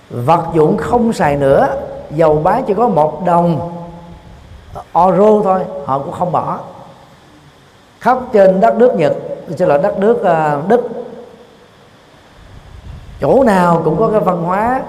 [0.09, 1.67] Vật dụng không xài nữa
[2.11, 3.73] dầu bán chỉ có một đồng
[4.93, 6.59] euro thôi họ cũng không bỏ.
[7.99, 9.13] Khắp trên đất nước nhật
[9.57, 10.89] xin lỗi đất nước uh, đức
[13.21, 14.81] chỗ nào cũng có cái văn hóa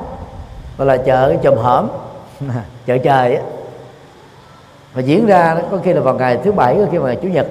[0.78, 1.88] gọi là chợ cái chùm hởm
[2.87, 3.42] chợ trời á.
[4.94, 7.18] Và diễn ra đó, có khi là vào ngày thứ bảy có khi vào ngày
[7.22, 7.46] chủ nhật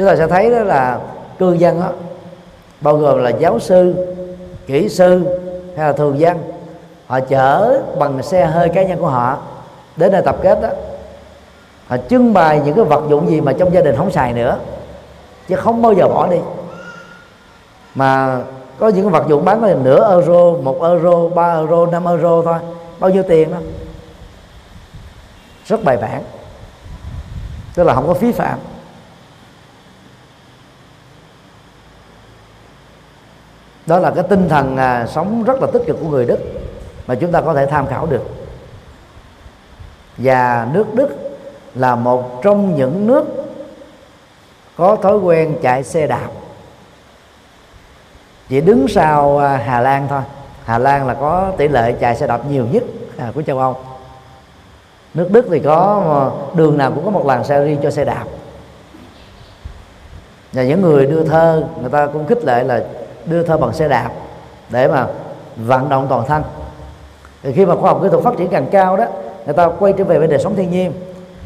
[0.00, 0.98] chúng ta sẽ thấy đó là
[1.38, 1.88] cư dân đó,
[2.80, 3.94] bao gồm là giáo sư
[4.66, 5.38] kỹ sư
[5.76, 6.52] hay là thường dân
[7.06, 9.38] họ chở bằng xe hơi cá nhân của họ
[9.96, 10.68] đến nơi tập kết đó.
[11.86, 14.58] Họ trưng bày những cái vật dụng gì mà trong gia đình không xài nữa
[15.48, 16.38] chứ không bao giờ bỏ đi.
[17.94, 18.40] Mà
[18.78, 22.42] có những cái vật dụng bán là nửa euro một euro ba euro năm euro
[22.42, 22.58] thôi
[22.98, 23.58] bao nhiêu tiền đó.
[25.66, 26.22] Rất bài bản
[27.74, 28.58] tức là không có phí phạm.
[33.86, 36.38] Đó là cái tinh thần à, sống rất là tích cực của người đức
[37.06, 38.22] mà chúng ta có thể tham khảo được.
[40.16, 41.08] Và nước Đức
[41.74, 43.24] là một trong những nước
[44.76, 46.28] có thói quen chạy xe đạp.
[48.48, 50.22] Chỉ đứng sau à, Hà Lan thôi.
[50.64, 52.82] Hà Lan là có tỷ lệ chạy xe đạp nhiều nhất
[53.18, 53.76] à, của châu Âu.
[55.14, 58.04] Nước Đức thì có à, đường nào cũng có một làn xe riêng cho xe
[58.04, 58.24] đạp.
[60.52, 62.84] Và những người đưa thơ người ta cũng khích lệ là
[63.30, 64.10] đưa thơ bằng xe đạp
[64.70, 65.06] để mà
[65.56, 66.42] vận động toàn thân.
[67.42, 69.04] Thì khi mà khoa học kỹ thuật phát triển càng cao đó
[69.44, 70.92] người ta quay trở về với đời sống thiên nhiên.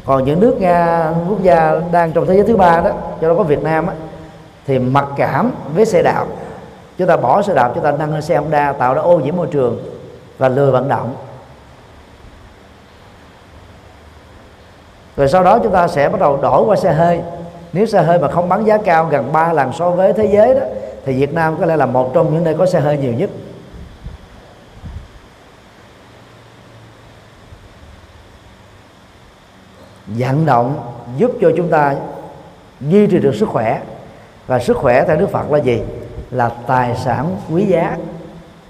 [0.05, 3.35] Còn những nước nga quốc gia đang trong thế giới thứ ba đó cho đó
[3.37, 3.93] có việt nam á,
[4.67, 6.25] thì mặc cảm với xe đạp.
[6.97, 9.35] Chúng ta bỏ xe đạp chúng ta nâng lên xe honda tạo ra ô nhiễm
[9.35, 9.79] môi trường
[10.37, 11.15] và lười vận động.
[15.17, 17.21] Rồi sau đó chúng ta sẽ bắt đầu đổi qua xe hơi.
[17.73, 20.55] Nếu xe hơi mà không bán giá cao gần 3 lần so với thế giới
[20.55, 20.61] đó
[21.05, 23.29] thì Việt Nam có lẽ là một trong những nơi có xe hơi nhiều nhất.
[30.07, 31.95] Vận động giúp cho chúng ta
[32.81, 33.81] duy trì được sức khỏe.
[34.47, 35.81] Và sức khỏe theo Đức Phật là gì?
[36.31, 37.97] Là tài sản quý giá.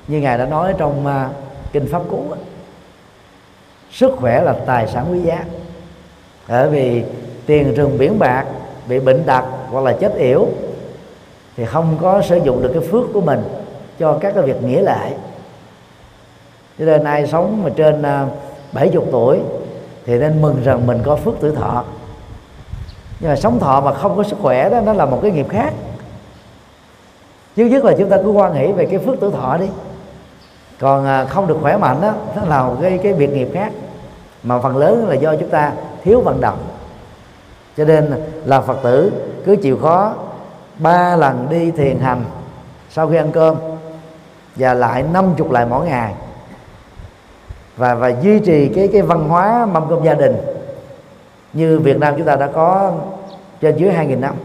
[0.07, 1.35] Như ngài đã nói trong uh,
[1.71, 2.33] kinh pháp cú
[3.91, 5.43] sức khỏe là tài sản quý giá.
[6.47, 7.03] Bởi vì
[7.45, 8.45] tiền rừng biển bạc
[8.87, 10.47] bị bệnh tật hoặc là chết yểu
[11.57, 13.43] thì không có sử dụng được cái phước của mình
[13.99, 15.11] cho các cái việc nghĩa lệ
[16.79, 18.27] cho nên ai sống mà trên à,
[18.71, 19.39] 70 tuổi
[20.05, 21.83] thì nên mừng rằng mình có phước tuổi thọ.
[23.19, 25.49] Nhưng mà sống thọ mà không có sức khỏe đó, nó là một cái nghiệp
[25.49, 25.73] khác.
[27.55, 29.65] Chứ nhất là chúng ta cứ quan nghĩ về cái phước tuổi thọ đi.
[30.79, 33.71] Còn à, không được khỏe mạnh đó, nó là một cái cái việc nghiệp khác.
[34.43, 36.57] Mà phần lớn là do chúng ta thiếu vận động.
[37.77, 39.11] Cho nên là phật tử
[39.45, 40.13] cứ chịu khó
[40.77, 42.25] ba lần đi thiền hành
[42.89, 43.55] sau khi ăn cơm
[44.55, 46.13] và lại năm chục lại mỗi ngày.
[47.77, 50.37] Và và duy trì cái cái văn hóa mâm cơm gia đình
[51.53, 52.91] như Việt Nam chúng ta đã có
[53.61, 54.35] trên dưới 2.000 năm.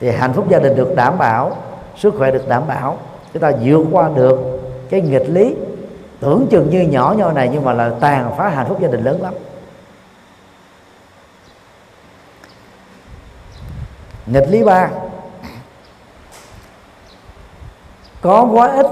[0.00, 1.56] Thì hạnh phúc gia đình được đảm bảo,
[1.96, 2.98] sức khỏe được đảm bảo,
[3.32, 4.38] chúng ta vượt qua được
[4.90, 5.56] cái nghịch lý.
[6.20, 9.04] Tưởng chừng như nhỏ nhoi này nhưng mà là tàn phá hạnh phúc gia đình
[9.04, 9.34] lớn lắm.
[14.26, 14.88] Nghịch lý ba
[18.24, 18.86] có quá ít,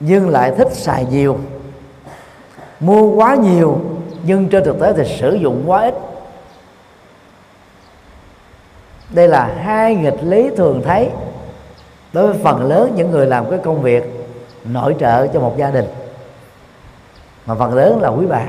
[0.00, 1.38] nhưng lại thích xài nhiều.
[2.80, 3.80] Mua quá nhiều,
[4.22, 5.94] nhưng trên thực tế thì sử dụng quá ít.
[9.10, 11.10] Đây là hai nghịch lý thường thấy
[12.12, 14.28] đối với phần lớn những người làm cái công việc
[14.64, 15.86] nội trợ cho một gia đình.
[17.46, 18.42] Mà phần lớn là quý bà.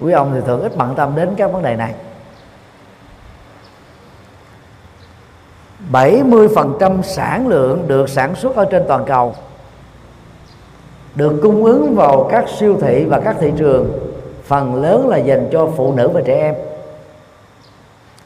[0.00, 1.94] Quý ông thì thường ít bận tâm đến các vấn đề này.
[5.92, 9.34] 70% sản lượng được sản xuất ở trên toàn cầu,
[11.14, 13.90] được cung ứng vào các siêu thị và các thị trường.
[14.44, 16.54] Phần lớn là dành cho phụ nữ và trẻ em.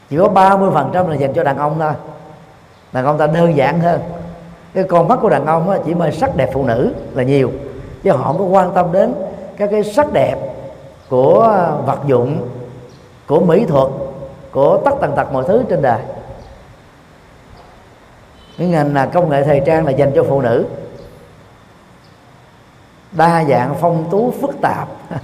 [0.09, 1.91] Chỉ có 30% là dành cho đàn ông thôi.
[2.91, 4.01] Đàn ông ta đơn giản hơn.
[4.73, 7.51] Cái con mắt của đàn ông chỉ mê sắc đẹp phụ nữ là nhiều,
[8.03, 9.13] chứ họ không có quan tâm đến
[9.57, 10.35] các cái sắc đẹp
[11.09, 12.37] của vật dụng,
[13.27, 13.87] của mỹ thuật,
[14.51, 15.99] của tất tần tật mọi thứ trên đời
[18.57, 20.65] cái ngành là công nghệ thời trang là dành cho phụ nữ.
[23.11, 24.87] Đa dạng phong tú phức tạp.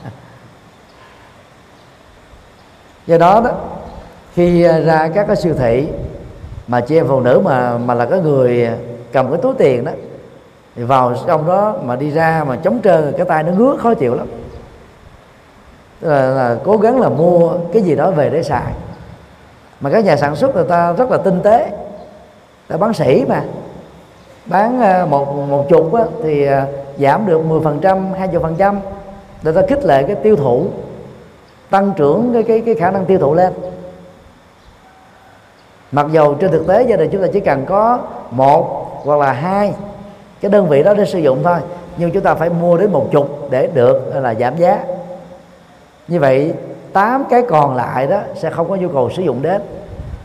[3.08, 3.52] Do đó đó
[4.34, 5.88] khi ra các cái siêu thị
[6.68, 8.70] mà chị em phụ nữ mà mà là cái người
[9.12, 9.92] cầm cái túi tiền đó
[10.76, 13.94] thì vào trong đó mà đi ra mà chống trơn cái tay nó ngứa khó
[13.94, 14.28] chịu lắm.
[16.00, 18.74] Tức là, là cố gắng là mua cái gì đó về để xài.
[19.82, 21.72] Mà các nhà sản xuất người ta rất là tinh tế
[22.70, 23.44] đã bán sỉ mà.
[24.46, 26.66] Bán ờ, một một chục á, thì ờ,
[26.98, 28.80] giảm được 10 phần trăm hai phần trăm.
[29.44, 30.66] Để ta khích lệ cái tiêu thụ
[31.70, 33.54] tăng trưởng cái cái cái khả năng tiêu thụ lên.
[35.92, 38.00] Mặc dầu trên thực tế gia đình chúng ta chỉ cần có
[38.32, 39.74] một hoặc là hai
[40.42, 41.58] cái đơn vị đó để sử dụng thôi
[41.98, 44.84] nhưng chúng ta phải mua đến một chục để được là giảm giá.
[46.08, 46.54] Như vậy
[46.94, 49.62] tám cái còn lại đó sẽ không có nhu cầu sử dụng đến.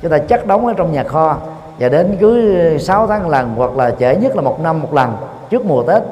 [0.03, 1.39] Chúng ta chắc đóng ở trong nhà kho
[1.83, 5.17] và đến cứ 6 tháng lần, hoặc là trễ nhất là một năm một lần
[5.51, 6.03] trước mùa tết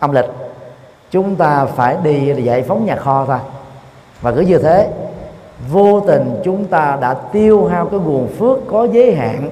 [0.00, 0.24] âm lịch,
[1.10, 3.38] chúng ta phải đi giải phóng nhà kho thôi.
[4.20, 4.88] Và cứ như thế,
[5.70, 9.50] vô tình chúng ta đã tiêu hao cái nguồn phước có giới hạn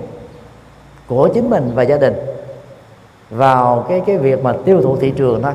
[1.06, 2.14] của chính mình và gia đình
[3.30, 5.52] vào cái cái việc mà tiêu thụ thị trường thôi.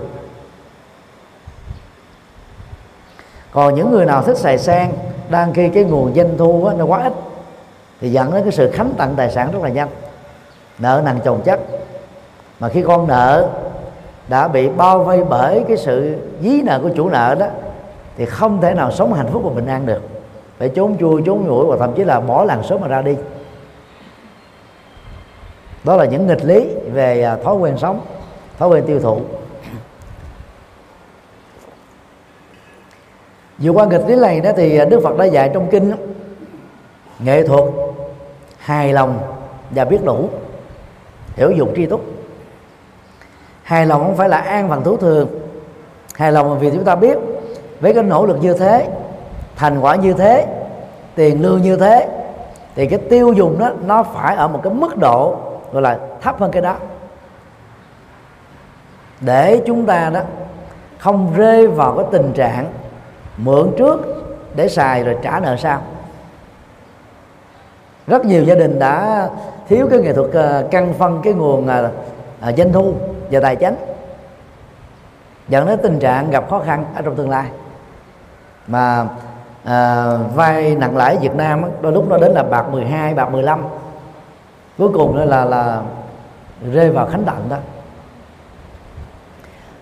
[3.51, 4.93] Còn những người nào thích xài sang,
[5.30, 7.13] đang khi cái nguồn doanh thu nó quá ít,
[8.01, 9.89] thì dẫn đến cái sự khánh tặng tài sản rất là nhanh
[10.84, 11.59] nợ nần chồng chất.
[12.59, 13.49] Mà khi con nợ
[14.27, 17.47] đã bị bao vây bởi cái sự dí nợ của chủ nợ đó,
[18.17, 20.01] thì không thể nào sống hạnh phúc và bình an được.
[20.59, 23.15] Phải trốn chui trốn nhủi và thậm chí là bỏ làng sớm mà ra đi.
[25.84, 28.01] Đó là những nghịch lý về à, thói quen sống,
[28.59, 29.21] thói quen tiêu thụ.
[33.57, 35.93] Vượt qua nghịch lý này đó thì đức phật đã dạy trong kinh
[37.19, 37.63] nghệ thuật
[38.57, 39.19] hài lòng
[39.71, 40.29] và biết đủ
[41.36, 42.01] hiểu dụng tri túc.
[43.63, 45.27] Hài lòng không phải là an phận thú thường.
[46.15, 47.17] Hài lòng vì chúng ta biết
[47.79, 48.89] với cái nỗ lực như thế,
[49.55, 50.47] thành quả như thế,
[51.15, 52.07] tiền lương như thế,
[52.75, 55.38] thì cái tiêu dùng đó, nó phải ở một cái mức độ
[55.71, 56.75] gọi là thấp hơn cái đó.
[59.21, 60.19] Để chúng ta đó
[60.97, 62.73] không rơi vào cái tình trạng
[63.38, 63.99] mượn trước
[64.55, 65.81] để xài rồi trả nợ sau.
[68.07, 69.29] Rất nhiều gia đình đã
[69.68, 71.91] thiếu cái nghệ thuật ờ, căn phân cái nguồn ờ,
[72.41, 72.93] ờ, doanh thu
[73.32, 73.76] và tài chính
[75.47, 77.45] dẫn đến tình trạng gặp khó khăn ở trong tương lai.
[78.68, 79.07] Mà
[79.64, 80.05] à,
[80.36, 83.61] vay nặng lãi Việt Nam đôi lúc nó đến là bạc 12 bạc 15
[84.78, 85.82] cuối cùng là là
[86.74, 87.57] rơi vào khánh tạnh đó.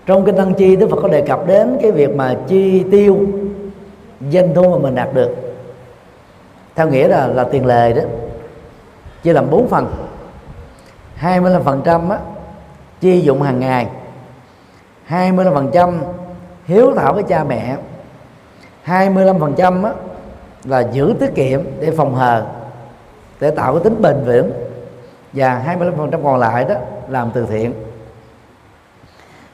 [0.05, 3.19] Trong kinh tăng chi Đức Phật có đề cập đến cái việc mà chi tiêu
[4.31, 5.35] doanh thu mà mình đạt được.
[6.75, 8.01] Theo nghĩa là là tiền lệ đó
[9.23, 9.91] chia làm bốn phần.
[11.21, 12.19] 25% á,
[13.01, 13.87] chi dụng hàng ngày.
[15.09, 15.93] 25%
[16.65, 17.77] hiếu thảo với cha mẹ.
[18.85, 19.91] 25% á,
[20.63, 22.45] là giữ tiết kiệm để phòng hờ
[23.39, 24.51] để tạo cái tính bền vững.
[25.33, 26.75] Và 25% còn lại đó
[27.07, 27.73] làm từ thiện.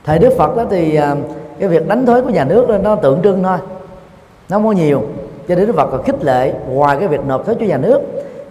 [0.04, 1.16] Thời Đức Phật đó thì à,
[1.60, 3.58] cái việc đánh thuế của nhà nước đó, nó tượng trưng thôi.
[4.50, 5.04] Nó không có nhiều.
[5.48, 8.02] Cho đến Đức Phật còn khích lệ ngoài cái việc nộp thuế cho nhà nước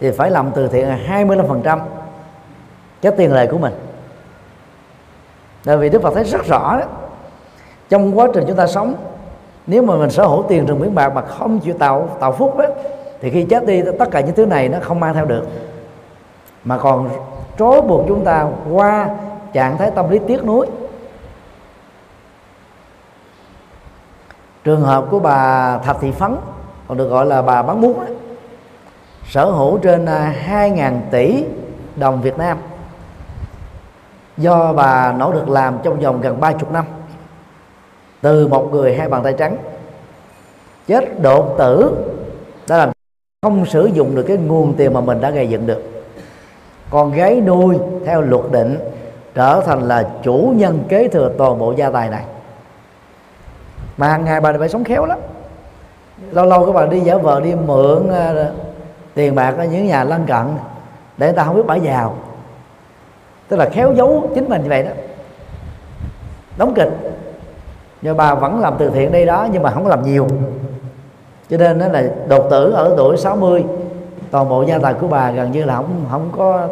[0.01, 1.79] thì phải làm từ thiện là 25%
[3.03, 3.75] cái tiền lệ của mình.
[5.65, 6.87] Tại vì Đức Phật thấy rất rõ đó,
[7.89, 8.95] trong quá trình chúng ta sống
[9.67, 12.57] nếu mà mình sở hữu tiền rừng biển bạc mà không chịu tạo tạo phúc
[12.59, 12.65] đó,
[13.21, 15.47] thì khi chết đi tất cả những thứ này nó không mang theo được.
[16.65, 17.09] Mà còn
[17.59, 19.09] trói buộc chúng ta qua
[19.53, 20.67] trạng thái tâm lý tiếc nuối.
[24.65, 26.37] Trường hợp của bà thạch thị phấn
[26.89, 28.16] còn được gọi là bà bán bún ấy,
[29.29, 31.45] sở hữu trên à, 2.000 tỷ
[31.97, 32.59] đồng Việt Nam.
[34.37, 36.85] Do bà nỗ lực làm trong vòng gần 30 năm,
[38.21, 39.57] từ một người hai bàn tay trắng,
[40.87, 41.93] chết đột tử,
[42.69, 42.91] đã làm
[43.43, 45.83] không sử dụng được cái nguồn tiền mà mình đã gây dựng được.
[46.91, 48.79] Con gái nuôi theo luật định
[49.35, 52.25] trở thành là chủ nhân kế thừa toàn bộ gia tài này.
[53.97, 55.19] Mà hàng ngày bà phải sống khéo lắm.
[56.31, 58.51] Lâu lâu các bạn đi giả vờ, đi mượn à,
[59.17, 60.47] tiền bạc ở những nhà lân cận
[61.17, 62.15] để người ta không biết bả giàu.
[63.49, 64.91] Tức là khéo giấu chính mình như vậy đó.
[66.59, 66.89] Đóng kịch.
[68.03, 70.27] Nhưng bà vẫn làm từ thiện đây đó nhưng mà không có làm nhiều.
[71.51, 73.65] Cho nên đó là đột tử ở tuổi 60
[74.31, 76.69] toàn bộ gia tài của bà gần như là không không có,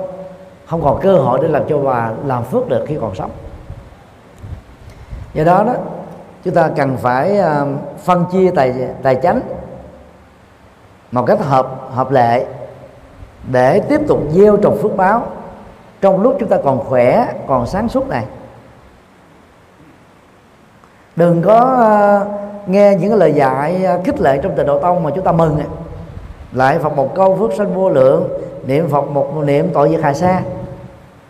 [0.66, 3.30] không còn cơ hội để làm cho bà làm phước được khi còn sống.
[5.34, 5.74] Do đó đó,
[6.44, 7.64] chúng ta cần phải à,
[8.04, 9.40] phân chia tài tài chánh
[11.12, 12.46] một cách hợp hợp lệ
[13.52, 15.26] để tiếp tục gieo trồng phước báo.
[16.00, 18.24] Trong lúc chúng ta còn khỏe còn sáng suốt này
[21.16, 21.60] đừng có
[22.22, 25.24] uh, nghe những cái lời dạy uh, khích lệ trong tịnh độ tông mà chúng
[25.24, 25.58] ta mừng
[26.52, 28.28] lại phật một câu phước sanh vô lượng
[28.66, 30.40] niệm phật một niệm tội diệt hài xa.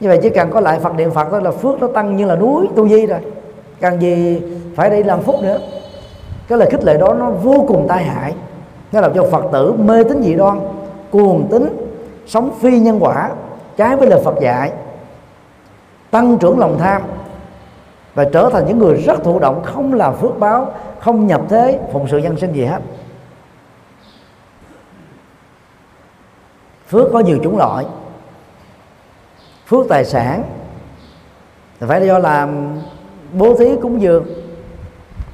[0.00, 2.24] Như vậy chỉ cần có lại phật niệm phật đó là phước nó tăng như
[2.24, 3.18] là núi tu di rồi.
[3.80, 4.42] Cần gì
[4.76, 5.58] phải đi làm phúc nữa.
[6.48, 8.34] Cái lời khích lệ đó nó vô cùng tai hại
[8.94, 10.60] nó làm cho phật tử mê tín dị đoan,
[11.10, 11.90] cuồng tín,
[12.26, 13.30] sống phi nhân quả,
[13.76, 14.72] trái với lời phật dạy,
[16.10, 17.02] tăng trưởng lòng tham
[18.14, 21.80] và trở thành những người rất thụ động, không làm phước báo, không nhập thế,
[21.92, 22.78] phụng sự nhân sinh gì hết.
[26.88, 27.86] Phước có nhiều chủng loại.
[29.66, 30.42] Phước tài sản,
[31.80, 32.78] phải do làm
[33.32, 34.24] bố thí cúng dường,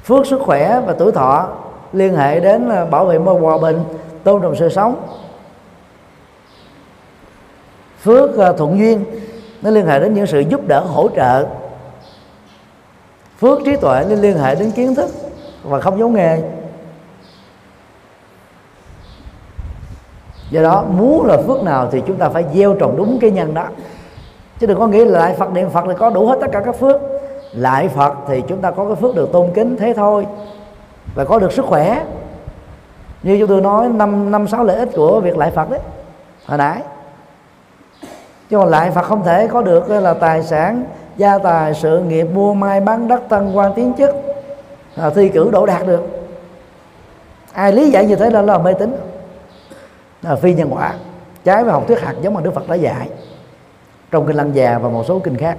[0.03, 1.49] phước sức khỏe và tuổi thọ
[1.93, 3.83] liên hệ đến ờ, bảo vệ môi hòa bình,
[4.23, 4.95] tôn trọng sự sống.
[8.01, 9.05] Phước ờ, thuận duyên,
[9.61, 11.45] nó liên hệ đến những sự giúp đỡ, hỗ trợ.
[13.39, 15.09] Phước trí tuệ, nó liên hệ đến kiến thức
[15.63, 16.41] và không giấu nghề.
[20.49, 23.53] Do đó, muốn là phước nào thì chúng ta phải gieo trồng đúng cái nhân
[23.53, 23.67] đó.
[24.59, 26.61] Chứ đừng có nghĩ là lại phật, niệm phật là có đủ hết tất cả
[26.65, 27.01] các phước.
[27.51, 30.25] Lại phật thì chúng ta có cái phước được tôn kính thế thôi
[31.15, 32.05] và có được sức khỏe.
[33.23, 35.79] Như chúng tôi nói năm năm sáu lợi ích của việc lại phật đấy
[36.45, 36.81] hồi nãy.
[38.49, 40.83] Chứ còn lại phật không thể có được là tài sản
[41.17, 44.15] gia tài sự nghiệp mua mai bán đất tăng quan tiến chức
[44.95, 46.01] à, thi cử đổ đạt được.
[47.53, 48.95] Ai lý giải như thế là là mê tín.
[50.21, 50.93] Là phi nhân quả.
[51.43, 53.09] Trái với học thuyết hạt giống mà đức phật đã dạy
[54.11, 55.57] trong kinh lăng già và một số kinh khác.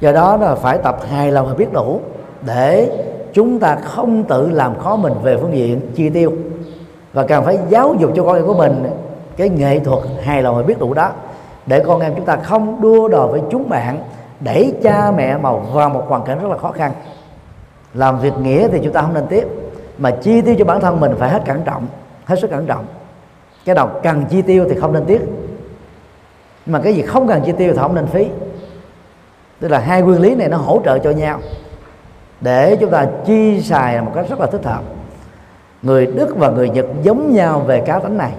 [0.00, 2.00] Do đó là phải tập hài lòng và biết đủ
[2.42, 2.90] để
[3.32, 6.32] chúng ta không tự làm khó mình về phương diện chi tiêu.
[7.12, 8.86] Và cần phải giáo dục cho con em của mình
[9.36, 11.10] cái nghệ thuật hài lòng và biết đủ đó,
[11.66, 13.98] để con em chúng ta không đua đòi với chúng bạn,
[14.40, 16.92] đẩy cha mẹ mà vào một hoàn cảnh rất là khó khăn.
[17.94, 19.48] Làm việc nghĩa thì chúng ta không nên tiếp
[19.98, 21.86] mà chi tiêu cho bản thân mình phải hết cẩn trọng,
[22.24, 22.84] hết sức cẩn trọng.
[23.64, 25.20] Cái nào cần chi tiêu thì không nên tiếc,
[26.66, 28.26] mà cái gì không cần chi tiêu thì không nên phí.
[29.60, 31.38] Tức là hai nguyên lý này nó hỗ trợ cho nhau
[32.40, 34.82] để chúng ta chi xài một cách rất là thích hợp.
[35.82, 38.32] Người đức và người nhật giống nhau về cá tính này.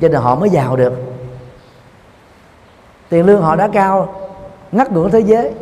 [0.00, 0.92] Cho nên họ mới giàu được.
[3.08, 4.14] Tiền lương họ đã cao
[4.72, 5.52] ngắt ngưỡng thế giới.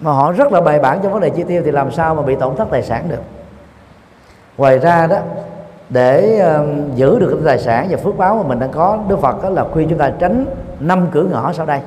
[0.00, 2.22] Mà họ rất là bài bản trong vấn đề chi tiêu thì làm sao mà
[2.22, 3.22] bị tổn thất tài sản được?
[4.56, 5.18] Ngoài ra đó
[5.88, 9.20] để uh, giữ được cái tài sản và phước báo mà mình đang có Đức
[9.20, 10.46] Phật đó là khuyên chúng ta tránh
[10.80, 11.80] năm cửa ngõ sau đây.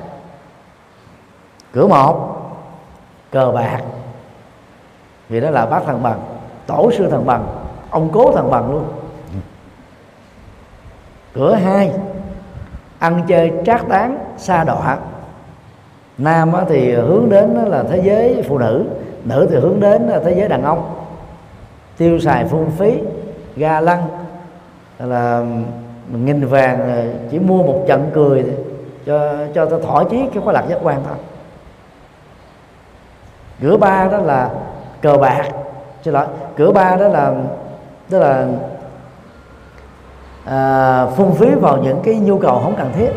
[1.72, 2.36] Cửa một
[3.32, 3.80] cờ bạc
[5.28, 6.20] vì đó là bác thằng bằng,
[6.66, 7.46] tổ sư thằng bằng,
[7.90, 8.84] ông cố thằng bằng luôn.
[11.34, 11.92] Cửa hai,
[12.98, 14.98] ăn chơi trác tán xa đọa.
[16.18, 18.84] Nam thì hướng đến là thế giới phụ nữ
[19.24, 20.94] nữ thì hướng đến là thế giới đàn ông.
[21.96, 22.98] Tiêu xài phung phí,
[23.56, 24.02] ga lăng,
[24.98, 25.44] là
[26.12, 28.44] nghìn vàng ờ, chỉ mua một trận cười
[29.06, 31.16] cho cho tôi thỏa chí cái khóa lạc giác quan thôi.
[33.60, 34.50] Cửa ba đó là
[35.02, 35.48] cờ bạc.
[36.02, 36.26] Xin lỗi
[36.56, 37.34] cửa ba đó là
[38.10, 38.46] tức là
[40.44, 43.10] à, phung phí vào những cái nhu cầu không cần thiết.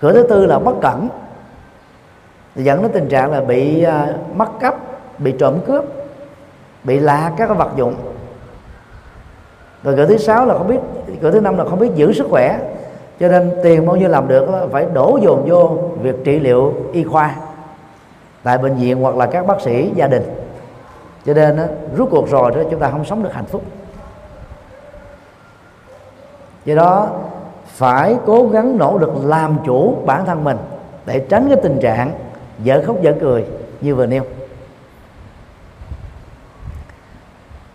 [0.00, 1.08] Cửa thứ tư là bất cẩn.
[2.56, 4.74] Dẫn đến tình trạng là bị à, mất cắp
[5.18, 5.84] bị trộm cướp
[6.84, 7.94] bị lạc các cái vật dụng.
[9.82, 10.78] Rồi cửa thứ sáu là không biết
[11.22, 12.58] cửa thứ năm là không biết giữ sức khỏe.
[13.20, 17.04] Cho nên tiền bao nhiêu làm được phải đổ dồn vô việc trị liệu y
[17.04, 17.34] khoa
[18.44, 20.22] tại bệnh viện hoặc là các bác sĩ gia đình.
[21.26, 21.60] Cho nên
[21.96, 23.62] rút cuộc rồi đó, chúng ta không sống được hạnh phúc.
[26.64, 27.08] Do đó,
[27.66, 30.56] phải cố gắng nỗ lực làm chủ bản thân mình
[31.06, 32.12] để tránh cái tình trạng
[32.58, 33.44] dở khóc dở cười
[33.80, 34.22] như vừa nêu.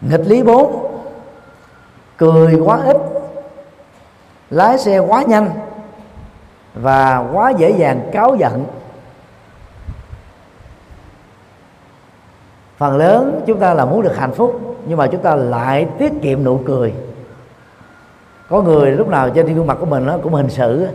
[0.02, 0.92] Nghịch lý 4
[2.18, 2.98] cười quá ít,
[4.50, 5.50] lái xe quá nhanh
[6.74, 8.66] và quá dễ dàng cáo giận.
[12.80, 16.14] Phần lớn chúng ta là muốn được hạnh phúc nhưng mà chúng ta lại tiết
[16.22, 16.94] kiệm nụ cười.
[18.50, 20.88] Có người lúc nào trên gương mặt của mình nó cũng hình sự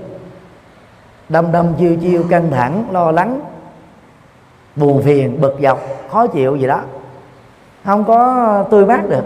[1.28, 3.41] đâm đâm chiêu chiêu căng thẳng lo lắng
[4.76, 5.80] buồn phiền bực dọc
[6.11, 6.80] khó chịu gì đó.
[7.85, 9.24] Không có tươi mát được.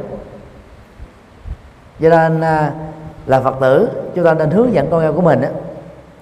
[2.00, 2.72] Cho nên à,
[3.26, 5.50] là phật tử chúng ta nên hướng dẫn con em của mình á,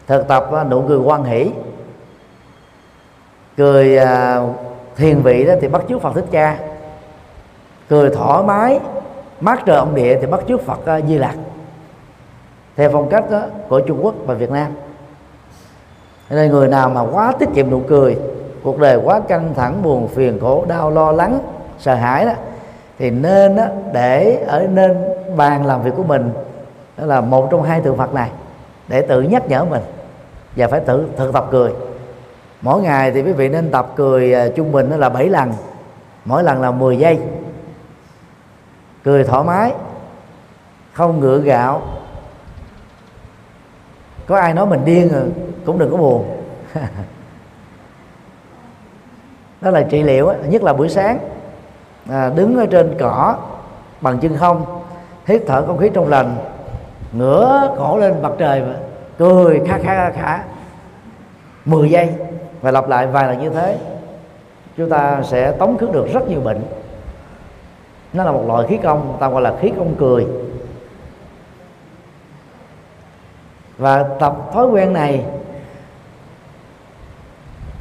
[0.06, 1.50] thực tập à, nụ cười quan hỷ.
[3.56, 4.40] Cười à,
[4.96, 6.58] thiền vị đó thì bắt chước phật thích ca.
[7.88, 8.80] Cười thoải mái
[9.40, 11.34] mát trời ông địa thì bắt chước phật ờ, di lặc.
[12.76, 14.72] Theo phong cách đó, của trung quốc và việt nam.
[16.30, 18.18] Nên người nào mà quá tiết kiệm nụ cười
[18.62, 21.38] cuộc đời quá căng thẳng buồn phiền khổ đau lo lắng
[21.78, 22.32] sợ hãi đó
[22.98, 24.96] thì nên đó, để ở nên
[25.36, 26.32] bàn làm việc của mình
[26.96, 28.30] đó là một trong hai tượng Phật này
[28.88, 29.82] để tự nhắc nhở mình
[30.56, 31.72] và phải tự thực tập cười
[32.62, 35.52] mỗi ngày thì quý vị nên tập cười à, trung bình nó là 7 lần.
[36.24, 37.18] Mỗi lần là 10 giây.
[39.04, 39.72] Cười thoải mái
[40.92, 41.82] không ngựa gạo.
[44.26, 45.22] Có ai nói mình điên rồi
[45.66, 46.42] cũng đừng có buồn.
[49.60, 51.18] Đó là trị liệu nhất là buổi sáng.
[52.10, 53.36] À, đứng ở trên cỏ
[54.00, 54.82] bằng chân không
[55.26, 56.36] hít thở không khí trong lành
[57.12, 58.74] ngửa cổ lên mặt trời mà
[59.18, 60.44] cười kha kha kha
[61.64, 62.14] 10 giây
[62.66, 63.78] và lặp lại vài lần như thế
[64.76, 66.62] chúng ta sẽ tống khứ được rất nhiều bệnh.
[68.12, 70.26] Nó là một loại khí công ta gọi là khí công cười.
[73.78, 75.24] Và tập thói quen này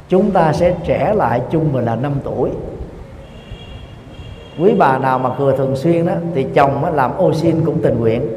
[0.08, 2.50] chúng ta sẽ trẻ lại chung mình là 5 tuổi.
[4.58, 7.82] Quý bà nào mà cười thường xuyên đó thì chồng á, làm ô xin cũng
[7.82, 8.28] tình nguyện.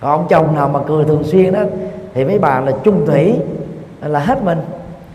[0.00, 1.60] Còn ông chồng nào mà cười thường xuyên đó
[2.14, 3.34] thì mấy bà là chung thủy
[4.00, 4.60] là hết mình,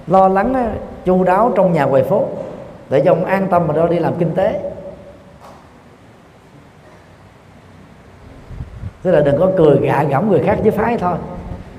[0.08, 0.76] lo lắng
[1.06, 2.26] chu đáo trong nhà quầy phố,
[2.90, 4.60] để cho ông an tâm mà đó đi làm kinh tế.
[9.04, 11.18] Tức là đừng có cười gạ gẫm người khác với phái thôi.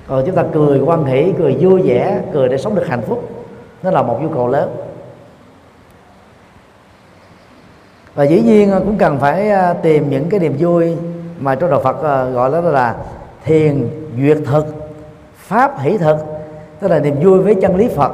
[0.06, 3.30] Còn chúng ta cười quan hỷ, cười vui vẻ, cười để sống được hạnh phúc.
[3.82, 4.76] Nó là một nhu cầu lớn.
[8.14, 10.96] Và dĩ nhiên à, cũng cần phải à, tìm những cái niềm vui
[11.38, 12.94] mà trong đạo Phật à, gọi đó là
[13.44, 13.88] thiền
[14.18, 14.66] duyệt thực,
[15.36, 16.16] pháp hỷ thực
[16.84, 18.12] tức là niềm vui với chân lý Phật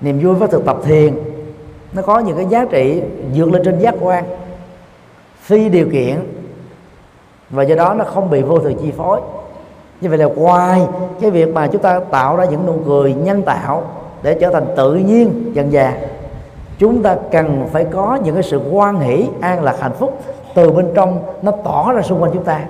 [0.00, 1.14] niềm vui với thực tập thiền.
[1.92, 3.02] Nó có những cái giá trị
[3.34, 4.24] vượt lên trên giác quan
[5.40, 6.16] phi điều kiện
[7.50, 9.20] và do đó nó không bị vô thường chi phối.
[10.00, 10.80] Như vậy là ngoài
[11.20, 13.82] cái việc mà chúng ta tạo ra những nụ cười nhân tạo
[14.22, 15.94] để trở thành tự nhiên dần dà
[16.78, 20.22] chúng ta cần phải có những cái sự quan hỷ an lạc hạnh phúc
[20.54, 22.60] từ bên trong nó tỏ ra xung quanh chúng ta.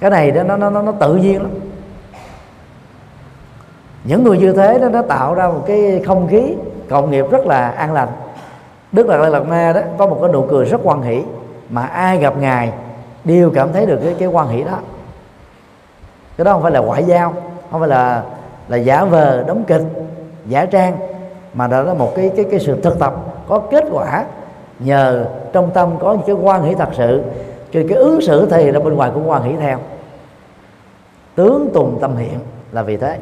[0.00, 1.50] Cái này đó nó nó nó, nó tự nhiên lắm
[4.04, 6.54] những người như thế đó, nó tạo ra một cái không khí
[6.88, 8.08] cộng nghiệp rất là an lành.
[8.92, 11.22] Đức đạt lai lạt ma đó có một cái nụ cười rất quan hỷ
[11.70, 12.72] mà ai gặp ngài
[13.24, 14.78] đều cảm thấy được cái cái quan hỷ đó.
[16.36, 17.34] Cái đó không phải là ngoại giao,
[17.70, 18.22] không phải là
[18.68, 19.82] là giả vờ, đóng kịch,
[20.46, 20.96] giả trang,
[21.54, 23.14] mà đó là một cái cái cái sự thực tập
[23.48, 24.24] có kết quả
[24.78, 27.22] nhờ trong tâm có những cái quan hỷ thật sự.
[27.72, 29.78] Cho cái ứng xử thì ra bên ngoài cũng quan hỷ theo.
[31.34, 32.38] Tướng tùng tâm hiện
[32.72, 33.18] là vì thế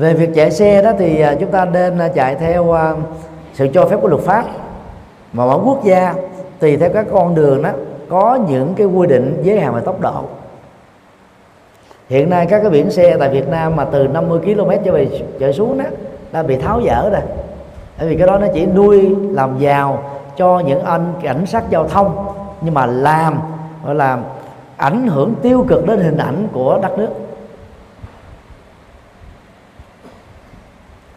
[0.00, 2.94] về việc chạy xe đó thì à, chúng ta nên à, chạy theo à,
[3.54, 4.44] sự cho phép của luật pháp.
[5.32, 6.14] Mà mỗi quốc gia
[6.58, 7.70] tùy theo các con đường đó,
[8.08, 10.24] có những cái quy định giới hạn về tốc độ.
[12.08, 15.08] Hiện nay các cái biển xe tại Việt Nam mà từ 50 km trở về,
[15.40, 15.84] trở xuống đó,
[16.32, 17.22] đã bị tháo dỡ rồi.
[17.98, 20.02] Bởi vì cái đó nó chỉ nuôi, làm giàu
[20.36, 22.26] cho những anh cảnh sát giao thông,
[22.60, 23.40] nhưng mà làm,
[23.84, 24.18] gọi là
[24.76, 27.08] ảnh hưởng tiêu cực đến hình ảnh của đất nước.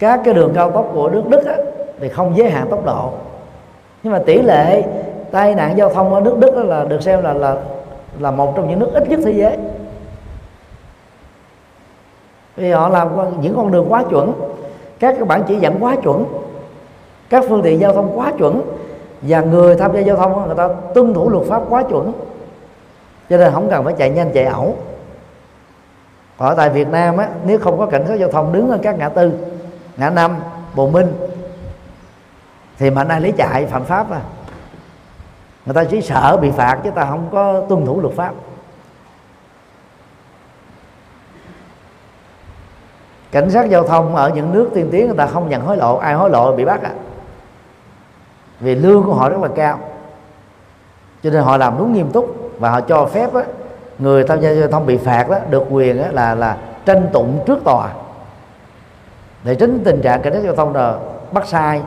[0.03, 1.57] Các cái đường cao tốc của nước Đức á,
[1.99, 3.09] thì không giới hạn tốc độ.
[4.03, 4.83] Nhưng mà tỷ lệ
[5.31, 7.55] tai nạn giao thông ở nước Đức đó là được xem là là
[8.19, 9.57] là một trong những nước ít nhất thế giới.
[12.55, 13.09] Vì họ làm
[13.41, 14.33] những con đường quá chuẩn
[14.99, 16.25] các cái bản chỉ dẫn quá chuẩn
[17.29, 18.61] các phương tiện giao thông quá chuẩn
[19.21, 22.11] và người tham gia giao thông người ta tuân thủ luật pháp quá chuẩn.
[23.29, 24.75] Cho nên không cần phải chạy nhanh chạy ẩu.
[26.37, 28.97] Ở tại Việt Nam á nếu không có cảnh sát giao thông đứng ở các
[28.97, 29.31] ngã tư
[29.97, 30.39] ngã năm
[30.75, 31.13] bồ minh.
[32.77, 34.21] Thì mà ai lấy chạy phạm pháp à?
[35.65, 38.33] Người ta chỉ sợ bị phạt chứ ta không có tuân thủ luật pháp.
[43.31, 45.97] Cảnh sát giao thông ở những nước tiên tiến người ta không nhận hối lộ
[45.97, 46.91] ai hối lộ bị bắt à?
[48.59, 49.79] Vì lương của họ rất là cao.
[51.23, 53.43] Cho nên họ làm đúng nghiêm túc và họ cho phép á,
[53.99, 57.43] người tham gia giao thông bị phạt đó được quyền á, là là tranh tụng
[57.45, 57.89] trước tòa
[59.43, 60.95] để tránh tình trạng cảnh sát giao thông là
[61.31, 61.81] bắt sai,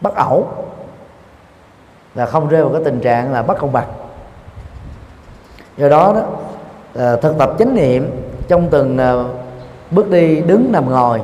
[0.00, 0.48] bắt ẩu
[2.14, 3.88] là không rơi vào cái tình trạng là bất công bằng.
[5.76, 6.22] Do đó đó
[6.94, 8.10] ờ, thực tập chánh niệm
[8.48, 9.24] trong từng ờ,
[9.90, 11.20] bước đi, đứng, nằm, ngồi,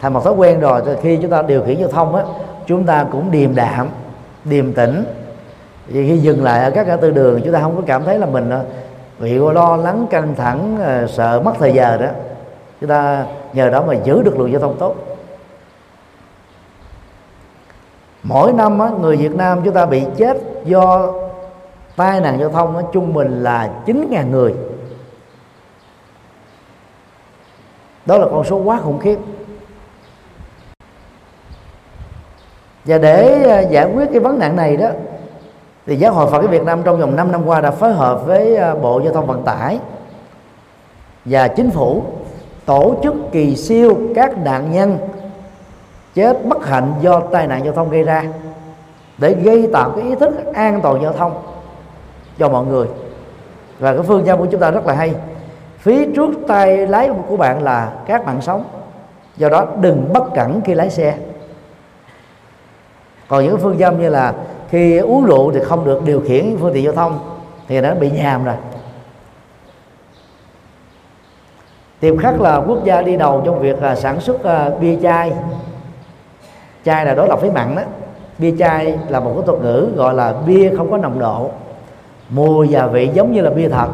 [0.00, 2.22] thành một thói quen rồi khi chúng ta điều khiển giao thông á,
[2.66, 3.88] chúng ta cũng điềm đạm,
[4.44, 5.04] điềm tĩnh.
[5.86, 8.18] Vì khi dừng lại ở các ngã tư đường, chúng ta không có cảm thấy
[8.18, 8.64] là mình ờ,
[9.18, 12.06] bị lo lắng, căng thẳng sợ mất thời giờ đó,
[12.80, 15.13] chúng ta nhờ đó mà giữ được luồng giao thông tốt.
[18.24, 21.12] Mỗi năm á, người Việt Nam chúng ta bị chết do
[21.96, 24.54] tai nạn giao thông á, trung bình là 9.000 người.
[28.06, 29.18] Đó là con số quá khủng khiếp.
[32.84, 34.88] Và để à, giải quyết cái vấn nạn này đó
[35.86, 38.26] thì giáo hội Phật giáo Việt Nam trong vòng 5 năm qua đã phối hợp
[38.26, 39.78] với à, Bộ Giao thông Vận tải
[41.24, 42.02] và chính phủ
[42.64, 44.98] tổ chức kỳ siêu các nạn nhân
[46.14, 48.24] chết bất hạnh do tai nạn giao thông gây ra,
[49.18, 51.42] để gây tạo cái ý thức an toàn giao thông
[52.38, 52.86] cho mọi người.
[53.78, 55.14] Và cái phương châm của chúng ta rất là hay.
[55.78, 58.64] Phía trước tay lái của bạn là các mạng sống,
[59.36, 61.18] do đó đừng bất cẩn khi lái xe.
[63.28, 64.34] Còn những phương châm như là
[64.70, 67.18] khi uống rượu thì không được điều khiển phương tiện giao thông
[67.68, 68.54] thì nó bị nhàm rồi.
[72.00, 75.32] Tiềm khắc là quốc gia đi đầu trong việc là sản xuất à, bia chai
[76.84, 77.82] chai là đối lập với mặn đó.
[78.38, 81.50] Bia chai là một cái thuật ngữ gọi là bia không có nồng độ.
[82.28, 83.88] Mùi và vị giống như là bia thật,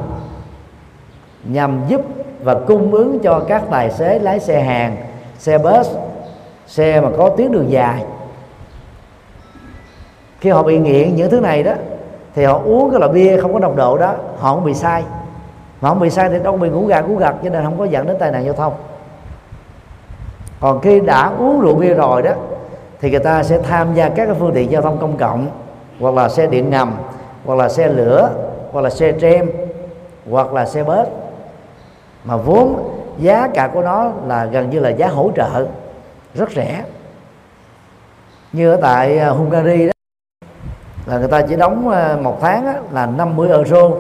[1.45, 2.01] nhằm giúp
[2.43, 4.97] và cung ứng cho các tài xế lái xe hàng,
[5.39, 5.91] xe bus,
[6.67, 8.05] xe mà có tuyến đường dài.
[10.41, 11.73] Khi họ bị nghiện những thứ này đó,
[12.35, 15.03] thì họ uống cái loại bia không có nồng độ đó, họ không bị sai
[15.81, 17.85] mà không bị sai thì đâu bị ngủ gà, ngủ gật, cho nên không có
[17.85, 18.73] dẫn đến tai nạn giao thông.
[20.61, 22.33] Còn khi đã uống rượu bia rồi đó
[23.01, 25.49] thì người ta sẽ tham gia các cái phương tiện giao thông công cộng
[26.01, 26.97] hoặc là xe điện ngầm
[27.45, 28.31] hoặc là xe lửa
[28.73, 29.51] hoặc là xe trem
[30.31, 31.09] hoặc là xe bus.
[32.25, 35.67] Mà vốn giá cả của nó là gần như là giá hỗ trợ
[36.35, 36.85] rất rẻ.
[38.53, 39.93] Như ở tại à, Hungary đó
[41.07, 43.91] là người ta chỉ đóng à, một tháng á, là 50 euro.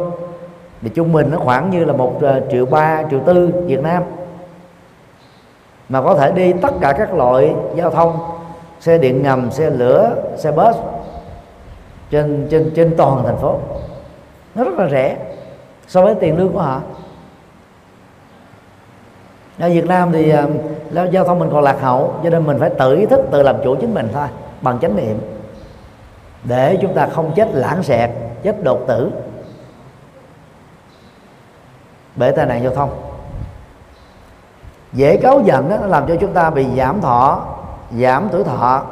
[0.82, 4.02] Thì trung bình nó khoảng như là một à, triệu ba triệu tư Việt Nam.
[5.88, 8.39] Mà có thể đi tất cả các loại giao thông
[8.80, 10.76] xe điện ngầm xe lửa xe bus
[12.10, 13.58] trên trên trên toàn thành phố.
[14.54, 15.16] Nó rất là rẻ.
[15.88, 16.80] So với tiền lương của họ.
[19.58, 22.70] Ở Việt Nam thì uh, giao thông mình còn lạc hậu cho nên mình phải
[22.78, 24.28] tự ý thức tự làm chủ chính mình thôi
[24.60, 25.20] bằng chánh niệm.
[26.44, 28.10] Để chúng ta không chết lãng xẹt
[28.42, 29.10] chết đột tử.
[32.16, 32.90] Bởi tai nạn giao thông.
[34.92, 37.46] Dễ cáu giận đó, nó làm cho chúng ta bị giảm thọ
[37.98, 38.82] giảm tuổi thọ.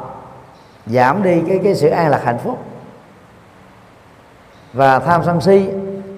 [0.85, 2.57] Giảm đi cái cái sự an lạc hạnh phúc.
[4.73, 5.69] Và tham sân si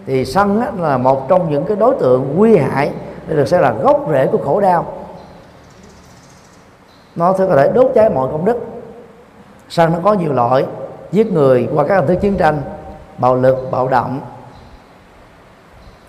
[0.05, 2.91] thì sân á, là một trong những cái đối tượng nguy hại
[3.27, 4.93] để được xem là gốc rễ của khổ đau.
[7.15, 8.57] Nó có thể đốt cháy mọi công đức.
[9.69, 10.65] Sân nó có nhiều loại
[11.11, 12.61] giết người qua các hình thức chiến tranh
[13.17, 14.19] bạo lực bạo động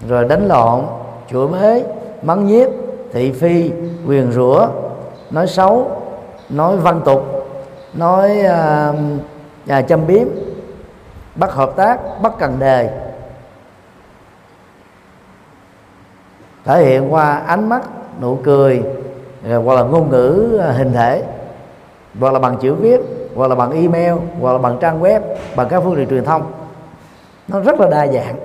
[0.08, 0.80] rồi đánh lộn
[1.30, 1.84] chửi bới
[2.22, 2.68] mắng nhiếc
[3.12, 3.70] thị phi
[4.06, 4.68] quyền rủa
[5.30, 6.01] nói xấu
[6.53, 7.22] nói văn tục
[7.94, 8.92] nói à,
[9.68, 10.26] à, châm biếm
[11.34, 12.90] bắt hợp tác bắt cần đề.
[16.64, 17.82] Thể hiện qua ánh mắt
[18.20, 18.82] nụ cười
[19.48, 21.22] à, hoặc là ngôn ngữ à, hình thể
[22.20, 23.00] hoặc là bằng chữ viết
[23.34, 25.20] hoặc là bằng email hoặc là bằng trang web
[25.57, 26.53] bằng các phương tiện truyền thông.
[27.48, 28.36] Nó rất là đa dạng.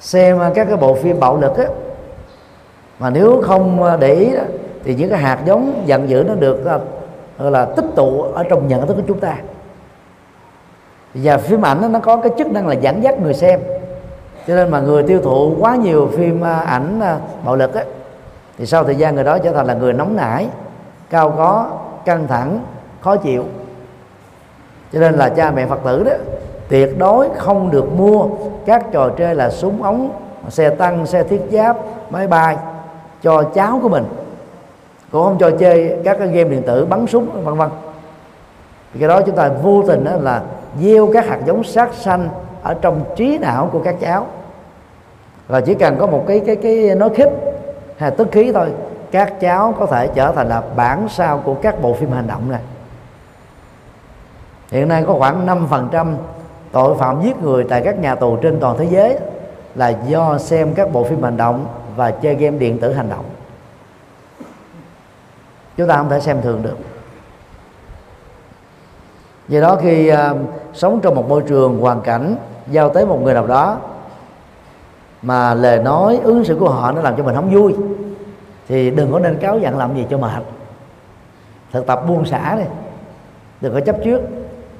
[0.00, 1.64] Xem các cái bộ phim bạo lực á
[2.98, 4.42] mà nếu không để ý đó,
[4.86, 6.80] thì những cái hạt giống giận dữ nó được ờ,
[7.38, 9.36] gọi là tích tụ ở trong nhận thức của chúng ta.
[11.14, 13.60] Và phim ảnh nó có cái chức năng là dẫn dắt người xem.
[14.46, 17.84] Cho nên mà người tiêu thụ quá nhiều phim ờ, ảnh ờ, bạo lực ấy,
[18.58, 20.46] thì sau thời gian người đó trở thành là người nóng nảy
[21.10, 21.70] cao có
[22.04, 22.60] căng thẳng
[23.00, 23.44] khó chịu.
[24.92, 26.12] Cho nên là cha mẹ phật tử đó
[26.68, 28.26] tuyệt đối không được mua
[28.66, 30.10] các trò chơi là súng ống
[30.48, 31.76] xe tăng xe thiết giáp
[32.10, 32.56] máy bay
[33.22, 34.04] cho cháu của mình
[35.12, 37.68] cũng không cho chơi các cái game điện tử bắn súng, vân vân.
[38.98, 40.42] Cái đó chúng ta vô tình đó là
[40.80, 42.28] gieo các hạt giống sát sanh
[42.62, 44.26] ở trong trí não của các cháu.
[45.48, 47.30] Và chỉ cần có một cái cái cái nói khích
[47.96, 48.68] hay tức khí thôi,
[49.10, 52.50] các cháu có thể trở thành là bản sao của các bộ phim hành động
[52.50, 52.60] này.
[54.70, 56.14] Hiện nay có khoảng 5%
[56.72, 59.18] tội phạm giết người tại các nhà tù trên toàn thế giới
[59.74, 63.24] là do xem các bộ phim hành động và chơi game điện tử hành động
[65.76, 66.76] chúng ta không thể xem thường được.
[69.48, 70.16] Do đó khi uh,
[70.74, 72.36] sống trong một môi trường hoàn cảnh
[72.70, 73.78] giao tới một người nào đó
[75.22, 77.74] mà lời nói ứng xử của họ nó làm cho mình không vui
[78.68, 80.42] thì đừng có nên cáo giận làm gì cho mệt.
[81.72, 82.64] Thực tập buông xả đi.
[83.60, 84.20] Đừng có chấp trước.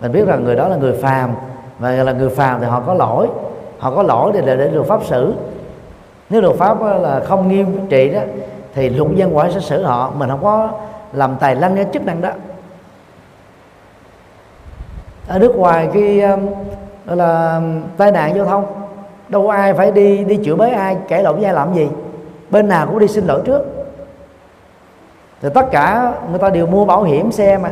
[0.00, 1.30] Mình biết rằng người đó là người phàm
[1.78, 3.28] và là người phàm thì họ có lỗi.
[3.78, 5.34] Họ có lỗi thì để, để được pháp xử.
[6.30, 8.20] Nếu luật pháp à, là không nghiêm trị đó
[8.76, 10.70] thì luật dân quả sẽ xử họ, mình không có
[11.12, 12.30] làm tài lanh cái chức năng đó.
[15.28, 16.46] Ở nước ngoài khi um,
[17.06, 18.66] gọi là um, tai nạn giao thông,
[19.28, 21.88] đâu có ai phải đi đi chữa bới ai kể lộn với ai làm gì.
[22.50, 23.62] Bên nào cũng đi xin lỗi trước.
[25.42, 27.70] Thì tất cả người ta đều mua bảo hiểm xe mà,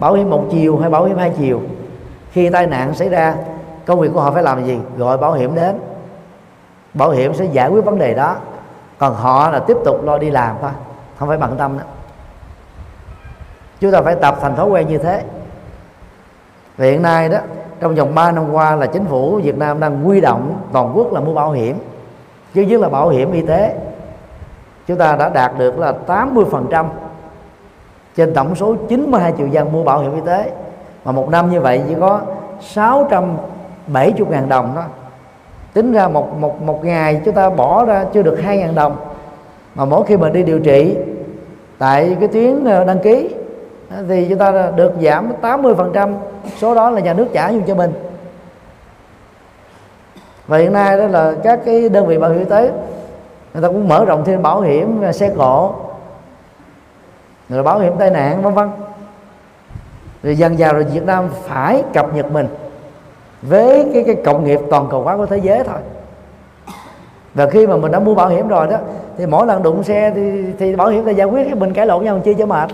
[0.00, 1.60] bảo hiểm một chiều hay bảo hiểm hai chiều.
[2.32, 3.34] Khi tai nạn xảy ra,
[3.86, 4.78] công việc của họ phải làm gì?
[4.96, 5.78] Gọi bảo hiểm đến.
[6.94, 8.36] Bảo hiểm sẽ giải quyết vấn đề đó
[8.98, 10.70] còn họ là tiếp tục lo đi làm thôi,
[11.18, 11.84] không phải bận tâm nữa.
[13.80, 15.22] Chúng ta phải tập thành thói quen như thế.
[16.76, 17.38] Và hiện nay đó,
[17.80, 21.12] trong vòng 3 năm qua là chính phủ Việt Nam đang quy động toàn quốc
[21.12, 21.78] là mua bảo hiểm.
[22.54, 23.76] Chứ nhất là bảo hiểm y tế.
[24.86, 26.86] Chúng ta đã đạt được là 80%
[28.16, 30.52] trên tổng số 92 triệu dân mua bảo hiểm y tế.
[31.04, 32.20] Mà một năm như vậy chỉ có
[32.60, 34.82] 670 ngàn đồng đó
[35.74, 38.96] tính ra một một một ngày chúng ta bỏ ra chưa được 2 ngàn đồng.
[39.74, 40.96] Mà mỗi khi mình đi điều trị,
[41.78, 43.34] tại cái tuyến ờ, đăng ký
[44.08, 46.14] thì chúng ta được giảm 80%
[46.58, 47.92] số đó là nhà nước trả cho mình.
[50.46, 52.70] Và hiện nay đó là các cái đơn vị bảo hiểm y tế,
[53.54, 55.74] người ta cũng mở rộng thêm bảo hiểm ờ, xe cộ,
[57.48, 58.70] rồi bảo hiểm tai nạn, vân vân.
[60.22, 62.48] Rồi dần dần rồi Việt Nam phải cập nhật mình
[63.48, 65.78] với cái cái cộng nghiệp toàn cầu hóa của thế giới thôi.
[67.34, 68.76] Và khi mà mình đã mua bảo hiểm rồi đó
[69.18, 71.56] thì mỗi lần đụng xe thì, thì bảo hiểm ta giải quyết.
[71.56, 72.70] Mình cãi lộn nhau chi cho mệt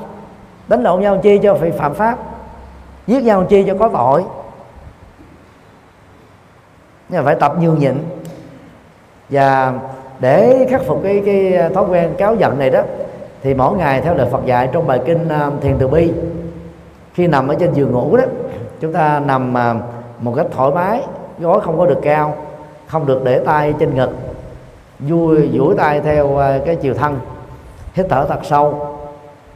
[0.68, 2.18] đánh lộn nhau chi cho phải phạm pháp
[3.06, 4.24] giết nhau chi cho có tội.
[7.08, 7.94] Nhưng mà phải tập nhường nhịn.
[9.28, 9.72] Và
[10.20, 12.82] để khắc phục cái cái thói quen cáo giận này đó
[13.42, 16.12] thì mỗi ngày theo lời Phật dạy trong bài kinh à, Thiền Từ Bi
[17.14, 18.24] khi nằm ở trên giường ngủ đó
[18.80, 19.74] chúng ta nằm à,
[20.20, 21.02] một cách thoải mái
[21.38, 22.34] gối không có được cao
[22.86, 24.10] không được để tay trên ngực
[24.98, 27.18] vui duỗi tay theo à, cái chiều thân
[27.94, 28.96] hít thở thật sâu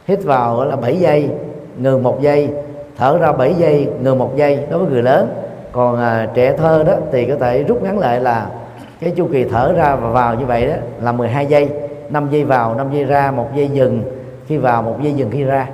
[0.06, 1.30] hít vào là 7 giây
[1.78, 2.50] ngừng một giây
[2.98, 5.28] thở ra 7 giây ngừng một giây đối với người lớn.
[5.72, 8.46] Còn à, trẻ thơ đó thì có thể rút ngắn lại là
[9.00, 11.68] cái chu kỳ thở ra và vào như vậy đó là 12 giây
[12.10, 14.02] 5 giây vào 5 giây ra một giây dừng
[14.46, 15.66] khi vào một giây dừng khi ra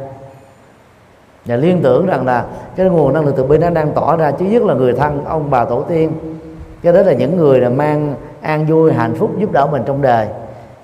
[1.44, 2.44] và liên tưởng rằng là
[2.76, 5.24] cái nguồn năng lượng từ bi nó đang tỏ ra, chứ nhất là người thân,
[5.24, 6.12] ông bà tổ tiên.
[6.82, 10.02] Cái đó là những người là mang an vui, hạnh phúc giúp đỡ mình trong
[10.02, 10.26] đời.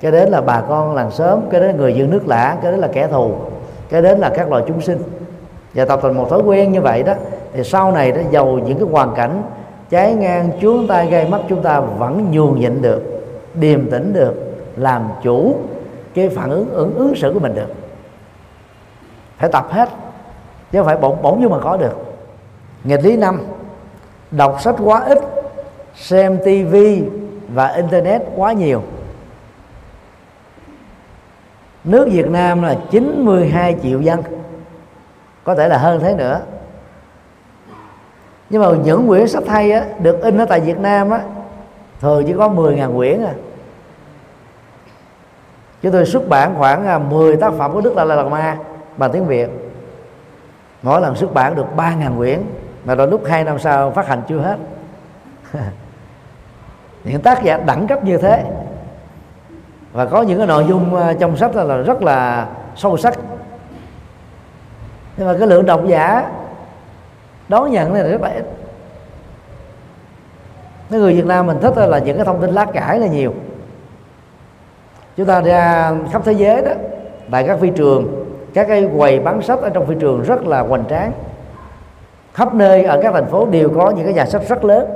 [0.00, 2.72] Cái đến là bà con làng xóm, cái đến là người dân nước lã, cái
[2.72, 3.30] đến là kẻ thù,
[3.90, 4.98] cái đến là các loài chúng sinh.
[5.74, 7.14] Và tập thành một thói quen như vậy đó,
[7.52, 9.42] thì sau này đó giàu những cái hoàn cảnh
[9.90, 13.02] trái ngang chúng ta gây mắt chúng ta vẫn nhường nhịn được,
[13.54, 14.34] điềm tĩnh được,
[14.76, 15.54] làm chủ
[16.14, 17.74] cái phản ứng ứng ứng xử của mình được.
[19.38, 19.88] Phải tập hết
[20.72, 21.94] chứ không phải bỗng bỗng nhưng mà có được.
[22.84, 23.42] Nghịch lý năm
[24.30, 25.18] đọc sách quá ít
[25.94, 27.04] xem tivi
[27.48, 28.82] và internet quá nhiều.
[31.84, 34.22] Nước Việt Nam là 92 triệu dân
[35.44, 36.40] có thể là hơn thế nữa.
[38.50, 41.20] Nhưng mà những quyển sách hay á, được in ở tại Việt Nam á,
[42.00, 43.32] thường chỉ có 10.000 quyển à.
[45.82, 48.58] Chúng tôi xuất bản khoảng à, 10 tác phẩm của Đức La La Ma
[48.96, 49.65] bằng tiếng Việt
[50.86, 52.42] mỗi lần xuất bản được 3.000 quyển,
[52.84, 54.56] mà đôi lúc hai năm sau phát hành chưa hết.
[57.04, 58.44] Những tác giả đẳng cấp như thế.
[59.92, 63.18] Và có những cái nội dung ờ, trong sách là rất là sâu sắc.
[65.16, 66.30] Nhưng mà cái lượng độc giả
[67.48, 68.44] đón nhận này là rất là ít.
[70.90, 73.34] Cái người Việt Nam mình thích là những cái thông tin lá cải là nhiều.
[75.16, 76.72] Chúng ta ra khắp thế giới đó,
[77.30, 78.26] tại các phi trường
[78.56, 81.12] các cái quầy bán sách ở trong phi trường rất là hoành tráng.
[82.34, 84.86] Khắp nơi ở các thành phố đều có những cái nhà sách rất lớn.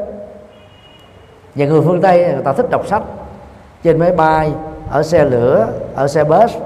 [1.54, 3.02] Và người phương tây người ta thích đọc sách.
[3.82, 4.52] Trên máy bay,
[4.90, 6.56] ở xe lửa, ở xe bus,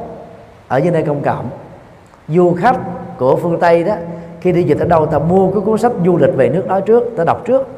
[0.69, 1.51] ở những nơi công cộng.
[2.29, 2.77] Du khách
[3.19, 3.95] của phương tây đó,
[4.41, 6.81] khi đi dịch ở đâu ta mua cái cuốn sách du lịch về nước đó
[6.81, 7.69] trước ta đọc trước.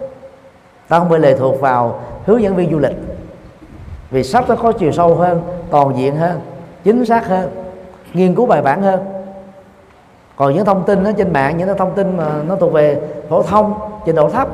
[0.88, 2.96] Ta không bị lệ thuộc vào hướng dẫn viên du lịch.
[4.10, 6.40] Vì sách nó có chiều sâu hơn, toàn diện hơn,
[6.84, 7.65] chính xác hơn
[8.16, 9.00] nghiên cứu bài bản hơn.
[10.36, 13.42] Còn những thông tin ở trên mạng những thông tin mà nó thuộc về phổ
[13.42, 13.74] thông
[14.06, 14.48] trình độ thấp.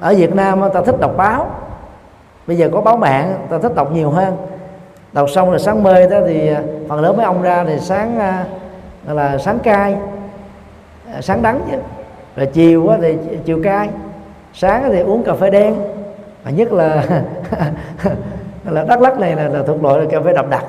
[0.00, 1.46] Ở Việt Nam ta thích đọc báo.
[2.46, 4.36] Bây giờ có báo mạng ta thích đọc nhiều hơn.
[5.12, 8.18] Đọc xong rồi sáng mê đó thì à, phần lớn mấy ông ra thì sáng
[8.18, 8.44] à,
[9.06, 9.96] là sáng cay
[11.12, 11.76] à, sáng đắng chứ.
[12.36, 13.88] Rồi chiều thì chiều cay
[14.54, 15.74] sáng thì uống cà phê đen.
[16.44, 17.02] Mà nhất là
[18.64, 20.64] là đắk lắc này là, là thuộc loại là cà phê đậm đặc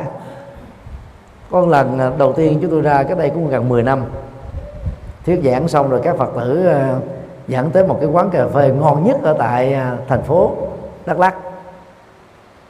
[1.51, 4.05] con lần à, đầu tiên chúng tôi ra cái đây cũng gần 10 năm.
[5.25, 6.95] Thuyết giảng xong rồi các phật tử à,
[7.47, 10.51] dẫn tới một cái quán cà phê ngon nhất ở tại à, thành phố
[11.05, 11.35] đắk lắc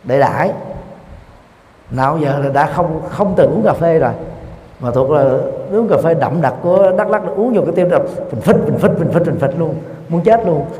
[0.03, 0.51] để đãi.
[1.91, 4.13] Nào giờ là đã không không từng uống cà phê rồi.
[4.79, 5.23] Mà thuộc là
[5.71, 8.55] uống cà phê đậm đặc của đắk lắc uống vô cái tim đập phình phích
[8.65, 9.75] phình phích phình phích phình phích luôn.
[10.09, 10.65] Muốn chết luôn.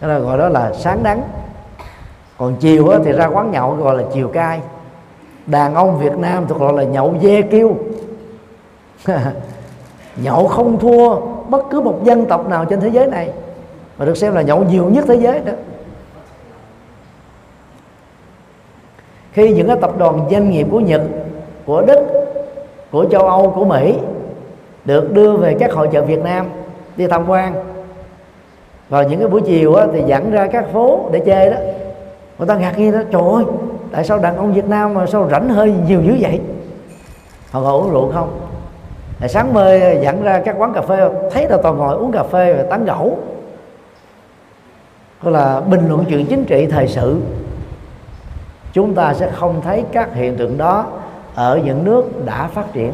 [0.00, 1.22] Cái là gọi đó là sáng đắng
[2.38, 4.60] còn chiều thì ra quán nhậu gọi là chiều cai.
[5.46, 7.76] Đàn ông Việt Nam thuộc gọi là nhậu dê kêu
[10.16, 13.30] nhậu không thua bất cứ một dân tộc nào trên thế giới này
[13.98, 15.52] mà được xem là nhậu nhiều nhất thế giới đó.
[19.32, 21.02] Khi những cái tập đoàn doanh nghiệp của Nhật
[21.66, 21.98] của Đức
[22.90, 23.94] của châu Âu của Mỹ
[24.84, 26.46] được đưa về các hội chợ Việt Nam
[26.96, 27.54] đi tham quan
[28.88, 31.56] vào những cái buổi chiều á, thì dẫn ra các phố để chơi đó
[32.38, 33.44] người ta ngạc nhiên đó trời ơi
[33.92, 36.40] tại sao đàn ông Việt Nam mà sao rảnh hơi nhiều dữ vậy?
[37.50, 38.40] Họ ngồi uống rượu không?
[39.20, 42.22] Tại sáng mơ dẫn ra các quán cà phê thấy là toàn ngồi uống cà
[42.22, 43.18] phê và tán gẫu.
[45.22, 47.20] Gọi là bình luận chuyện chính trị thời sự.
[48.72, 50.86] Chúng ta sẽ không thấy các hiện tượng đó
[51.34, 52.92] ở những nước đã phát triển.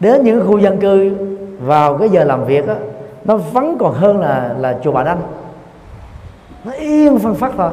[0.00, 1.16] Đến những khu dân cư
[1.60, 2.74] vào cái giờ làm việc đó,
[3.24, 5.20] nó vắng còn hơn là là chùa bà đanh
[6.64, 7.70] nó yên phân phát thôi.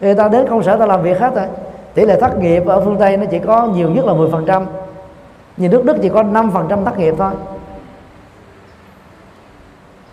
[0.00, 1.46] Người ta đến công sở ta làm việc hết rồi.
[1.94, 4.64] Tỷ lệ thất nghiệp ở phương tây nó chỉ có nhiều nhất là 10%
[5.56, 7.32] như nước đức chỉ có 5% thất nghiệp thôi.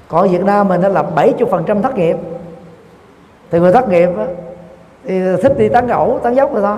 [0.07, 2.17] Còn Việt Nam mình nó là 70% thất nghiệp.
[3.51, 4.09] Thì người thất nghiệp
[5.03, 6.77] thì thích đi tán gẫu, tán dốc rồi thôi.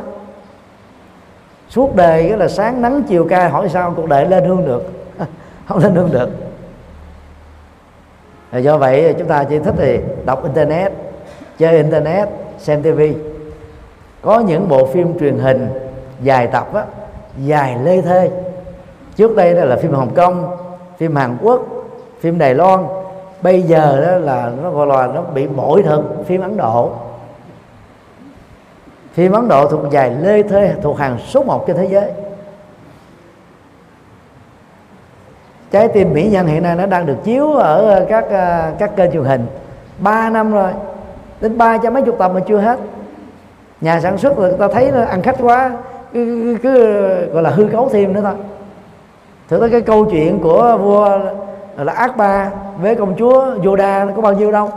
[1.69, 4.83] Suốt đời là sáng nắng chiều ca hỏi sao cuộc đời lên hương được?
[5.67, 6.29] Không lên hương được
[8.59, 10.91] do vậy chúng ta chỉ thích thì đọc internet
[11.57, 13.13] chơi internet xem tivi
[14.21, 15.69] có những bộ phim truyền hình
[16.21, 16.85] dài tập á,
[17.45, 18.29] dài lê thê.
[19.15, 20.57] Trước đây đó là phim hồng kông
[20.97, 21.61] phim hàn quốc
[22.19, 22.85] phim đài loan.
[23.41, 26.91] Bây giờ đó là nó gọi là nó bị bội thân phim ấn độ.
[29.13, 32.11] Phim ấn độ thuộc dài lê thê thuộc hàng số một trên thế giới.
[35.71, 38.95] Trái tim mỹ nhân hiện nay nó đang được chiếu ở ờ, các ờ, các
[38.95, 39.45] kênh truyền hình.
[39.99, 40.71] 3 năm rồi
[41.41, 42.79] đến ba trăm mấy chục tập mà chưa hết.
[43.81, 45.71] Nhà sản xuất là người ta thấy nó ăn khách quá
[46.13, 48.33] cứ, cứ, cứ gọi là hư cấu thêm nữa thôi.
[49.49, 51.19] Thử tới cái câu chuyện của vua
[51.77, 52.51] là ác ba
[52.81, 54.69] với công chúa Yoda có bao nhiêu đâu.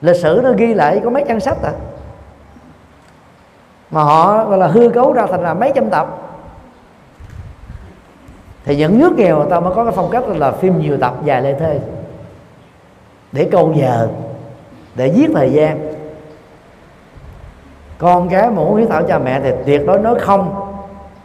[0.00, 1.72] Lịch sử nó ghi lại có mấy trang sách à.
[3.90, 6.29] Mà họ gọi là hư cấu ra thành là mấy trăm tập
[8.64, 11.14] thì những nước nghèo người ta mới có cái phong cách là phim nhiều tập
[11.24, 11.78] dài lê thê.
[13.32, 14.08] Để câu giờ,
[14.94, 15.92] để giết thời gian.
[17.98, 20.54] Con cái muốn hiếu thảo cha mẹ thì tuyệt đối nói không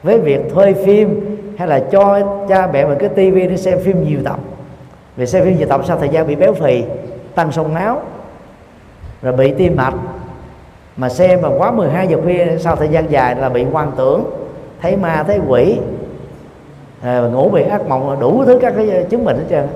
[0.04, 2.20] với việc thuê phim hay là cho
[2.50, 4.40] cha mẹ mình cái tivi để xem phim nhiều tập.
[5.16, 6.84] Vì xem phim nhiều tập sau thời gian bị béo phì,
[7.36, 8.02] tăng sông máu,
[9.22, 9.94] rồi bị tim mạch.
[10.98, 14.24] Mà xem mà quá 12 giờ khuya sau thời gian dài là bị hoang tưởng,
[14.82, 15.78] thấy ma, thấy quỷ
[17.06, 19.68] à, ngủ bị ác mộng đủ thứ các cái ờ, chứng bệnh hết trơn.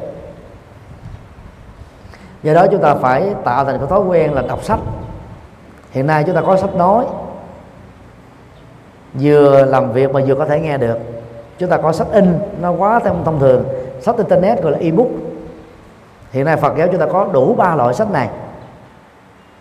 [2.44, 4.80] Do đó chúng ta phải tạo thành cái thói quen là đọc sách.
[5.92, 7.06] Hiện nay chúng ta có sách nói.
[9.14, 10.98] Vừa làm việc mà vừa có thể nghe được.
[11.58, 13.66] Chúng ta có sách in nó quá thông, thông thường.
[14.02, 15.08] Sách internet gọi là ebook.
[16.32, 18.30] Hiện nay Phật giáo chúng ta có đủ ba loại sách này.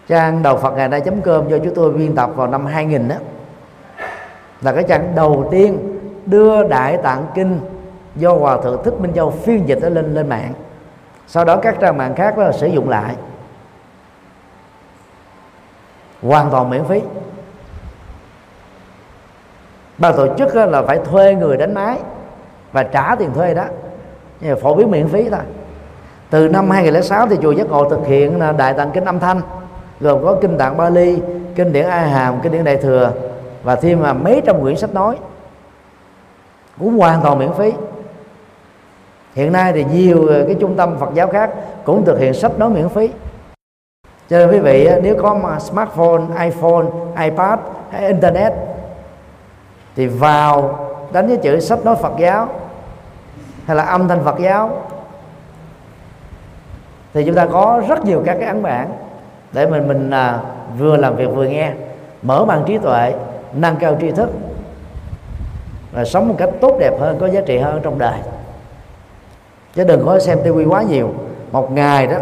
[0.09, 3.09] Trang đầu Phật ngày nay chấm cơm do chúng tôi biên tập vào năm 2000
[3.09, 3.17] đó
[4.63, 5.88] là cái trang đầu tiên
[6.31, 7.61] đưa đại tạng kinh
[8.17, 10.53] do hòa thượng thích minh châu phiên dịch lên lên mạng.
[11.27, 13.15] Sau đó các trang mạng khác đó sử dụng lại.
[16.23, 17.01] Hoàn toàn miễn phí.
[19.99, 21.99] Ban tổ chức là phải thuê người đánh máy
[22.73, 23.65] và trả tiền thuê đó.
[24.41, 25.41] Nhưng phổ biến miễn phí thôi.
[26.31, 29.41] Từ năm 2006 thì chùa giác ngộ thực hiện đại tạng kinh âm thanh,
[30.01, 31.23] gồm có kinh tạng Bali
[31.55, 33.13] kinh điển A Hàm, kinh điển Đại thừa
[33.63, 35.17] và thêm mà mấy trăm quyển sách nói
[36.79, 37.73] cũng hoàn toàn miễn phí.
[39.35, 41.51] Hiện nay thì nhiều ờ, cái trung tâm Phật giáo khác
[41.85, 43.11] cũng thực hiện sách nói miễn phí.
[44.31, 46.87] Cho nên quý vị ờ, nếu có mà smartphone iPhone
[47.23, 47.59] iPad
[47.91, 48.53] hay internet
[49.97, 50.79] thì vào
[51.13, 52.49] đánh với chữ sách nói Phật giáo
[53.67, 54.71] hay là âm thanh Phật giáo
[57.15, 58.91] thì chúng ta có rất nhiều các cái ấn bản
[59.53, 60.41] để mình mình à,
[60.79, 61.73] vừa làm việc vừa nghe
[62.23, 63.15] mở mang trí tuệ
[63.53, 64.31] nâng cao tri thức
[65.99, 68.19] và sống một cách tốt đẹp hơn có giá trị hơn trong đời.
[69.75, 71.11] Chứ đừng có xem tivi quá nhiều.
[71.53, 72.17] Một ngày đó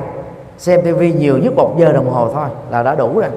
[0.59, 3.31] xem tivi nhiều nhất một giờ đồng hồ thôi là đã đủ rồi.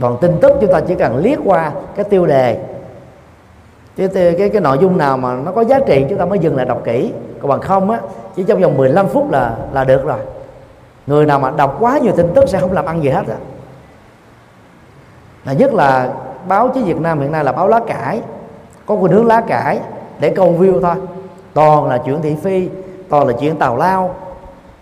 [0.00, 2.58] Còn tin tức chúng ta chỉ cần liếc qua cái tiêu đề
[3.96, 6.56] cái, cái cái nội dung nào mà nó có giá trị chúng ta mới dừng
[6.56, 7.12] lại đọc kỹ.
[7.40, 8.00] Còn bằng không á
[8.36, 10.18] chỉ trong vòng 15 phút là là được rồi.
[11.06, 13.36] Người nào mà đọc quá nhiều tin tức sẽ không làm ăn gì hết á
[15.44, 16.12] là nhất là
[16.48, 18.20] báo chí Việt Nam hiện nay là báo lá cải.
[18.86, 19.80] Có cái hướng lá cải
[20.20, 20.94] để câu view thôi.
[21.54, 22.68] Toàn là chuyện thị phi
[23.08, 24.14] toàn là chuyện tào lao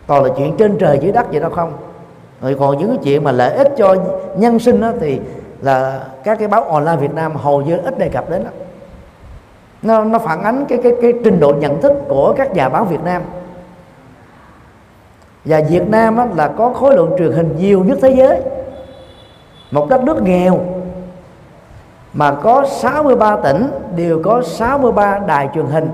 [0.07, 1.73] toàn là chuyện trên trời dưới đất vậy đó không?
[2.43, 3.97] Rồi còn những cái chuyện mà lợi ích cho
[4.37, 5.21] nhân sinh đó thì
[5.61, 8.51] là các cái báo online Việt Nam hầu như ít đề cập đến đó.
[9.83, 12.85] nó nó phản ánh cái cái cái trình độ nhận thức của các nhà báo
[12.85, 13.23] Việt Nam.
[15.45, 18.41] Và Việt Nam á, là có khối lượng truyền hình nhiều nhất thế giới
[19.73, 20.59] một đất nước nghèo
[22.13, 23.67] mà có 63 tỉnh
[23.97, 25.89] đều có 63 đài truyền hình.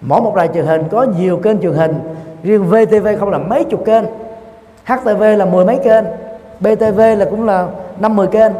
[0.00, 2.00] Mỗi một đài truyền hình có nhiều kênh truyền hình.
[2.42, 4.04] Riêng VTV không là mấy chục kênh.
[4.84, 6.04] HTV là mười mấy kênh.
[6.60, 7.66] BTV là cũng là
[7.98, 8.52] năm mười kênh.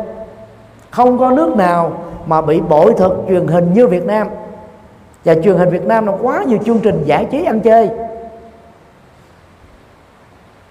[0.91, 1.93] Không có nước nào
[2.27, 4.29] mà bị bội thực truyền hình như Việt Nam.
[5.25, 7.91] Và truyền hình Việt Nam nó quá nhiều chương trình giải trí ăn chơi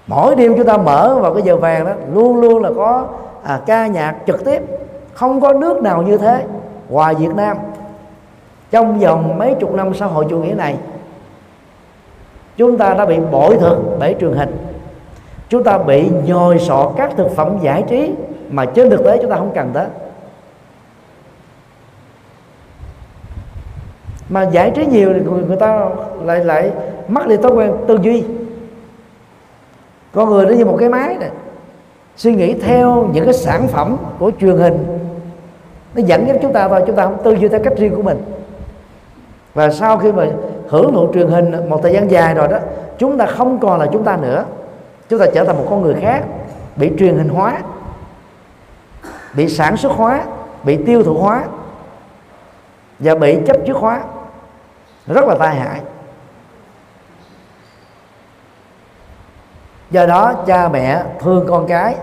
[0.07, 3.07] mỗi đêm chúng ta mở vào cái giờ vàng đó luôn luôn là có
[3.43, 4.61] à, ca nhạc trực tiếp.
[5.13, 6.45] Không có nước nào như thế.
[6.89, 7.57] Ngoài Việt Nam
[8.71, 10.75] trong vòng mấy chục năm xã hội chủ nghĩa này
[12.57, 14.57] chúng ta đã bị bội thực bởi truyền hình.
[15.49, 18.13] Chúng ta bị nhồi sọ các thực phẩm giải trí
[18.49, 19.85] mà trên thực tế chúng ta không cần tới.
[24.29, 25.89] Mà giải trí nhiều thì người, người ta
[26.23, 26.71] lại lại
[27.07, 28.23] mất đi thói quen tư duy
[30.17, 31.29] con người nó như một cái máy này.
[32.15, 34.99] Suy nghĩ theo những cái sản phẩm của truyền hình,
[35.95, 38.01] nó dẫn dắt chúng ta vào chúng ta không tư duy theo cách riêng của
[38.01, 38.23] mình.
[39.53, 40.25] Và sau khi mà
[40.69, 42.57] hưởng thụ truyền hình một thời gian dài rồi đó,
[42.97, 44.45] chúng ta không còn là chúng ta nữa.
[45.09, 46.23] Chúng ta trở thành một con người khác,
[46.75, 47.61] bị truyền hình hóa,
[49.35, 50.23] bị sản xuất hóa,
[50.63, 51.43] bị tiêu thụ hóa
[52.99, 54.01] và bị chấp trước hóa.
[55.07, 55.81] Rất là tai hại.
[59.91, 61.95] Do đó cha mẹ thương con cái.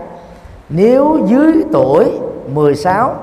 [0.69, 2.19] Nếu dưới tuổi
[2.53, 3.15] 16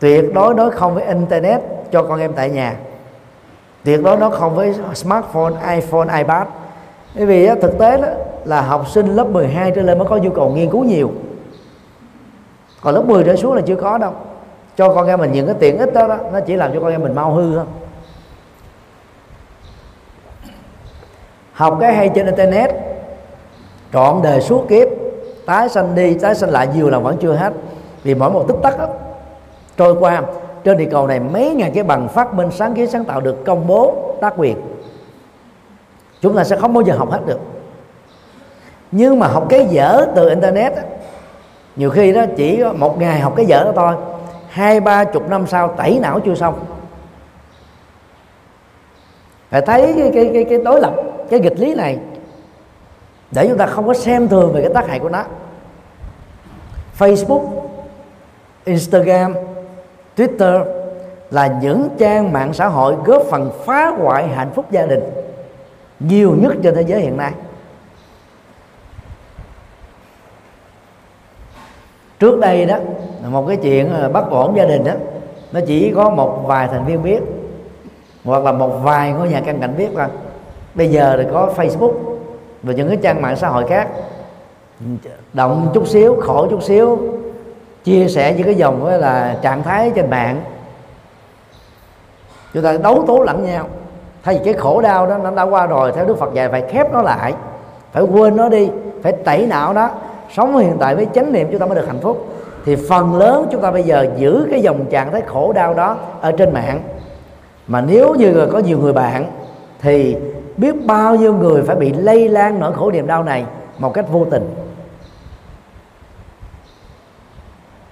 [0.00, 1.60] tuyệt đối nói không với internet
[1.92, 2.76] cho con em tại nhà.
[3.84, 6.46] Tuyệt đối nói không với smartphone iphone ipad.
[7.14, 8.08] Bởi vì thực tế đó
[8.44, 11.10] là học sinh lớp 12 trở lên mới có nhu cầu nghiên cứu nhiều.
[12.80, 14.12] Còn lớp 10 trở xuống là chưa có đâu.
[14.76, 16.90] Cho con em mình những cái tiện ích đó, đó nó chỉ làm cho con
[16.90, 17.64] em mình mau hư thôi.
[21.52, 22.70] Học cái hay trên internet
[23.92, 24.88] trọn đời suốt kiếp
[25.46, 27.52] tái sanh đi tái sanh lại nhiều lần vẫn chưa hết.
[28.02, 28.86] Vì mỗi một tích tắc đó,
[29.76, 30.22] trôi qua
[30.64, 33.44] trên địa cầu này mấy ngàn cái bằng phát minh sáng kiến sáng tạo được
[33.44, 34.56] công bố tác quyền.
[36.20, 37.40] Chúng ta sẽ không bao giờ học hết được.
[38.92, 40.82] Nhưng mà học cái dở từ internet đó,
[41.76, 43.94] nhiều khi đó chỉ một ngày học cái dở đó thôi.
[44.48, 46.54] Hai ba chục năm sau tẩy não chưa xong.
[49.50, 50.94] Phải thấy cái cái cái, cái đối lập
[51.30, 51.98] cái nghịch lý này
[53.30, 55.24] để chúng ta không có xem thường về cái tác hại của nó.
[56.98, 57.42] Facebook,
[58.64, 59.34] Instagram,
[60.16, 60.64] Twitter
[61.30, 65.00] là những trang mạng xã hội góp phần phá hoại hạnh phúc gia đình
[66.00, 67.32] nhiều nhất trên thế giới hiện nay.
[72.18, 72.76] Trước đây đó,
[73.28, 74.92] một cái chuyện ờ, bất ổn gia đình đó,
[75.52, 77.20] nó chỉ có một vài thành viên biết,
[78.24, 80.06] hoặc là một vài ngôi nhà căn cảnh biết thôi.
[80.74, 82.09] Bây giờ thì có facebook
[82.62, 83.88] và những cái trang mạng xã hội khác.
[85.32, 86.98] Động chút xíu, khổ chút xíu,
[87.84, 90.42] chia sẻ những cái dòng là trạng thái trên mạng.
[92.54, 93.66] Chúng ta đấu tố lẫn nhau.
[94.22, 96.64] Thay vì cái khổ đau đó, nó đã qua rồi, theo đức phật dạy phải
[96.70, 97.34] khép nó lại,
[97.92, 98.70] phải quên nó đi,
[99.02, 99.90] phải tẩy não đó
[100.34, 102.26] sống hiện tại với chánh niệm, chúng ta mới được hạnh phúc.
[102.64, 105.96] Thì phần lớn chúng ta bây giờ giữ cái dòng trạng thái khổ đau đó
[106.20, 106.80] ở trên mạng.
[107.66, 109.26] Mà nếu như có nhiều người bạn,
[109.80, 110.16] thì
[110.60, 113.44] biết bao nhiêu người phải bị lây lan nỗi khổ niềm đau này
[113.78, 114.54] một cách vô tình.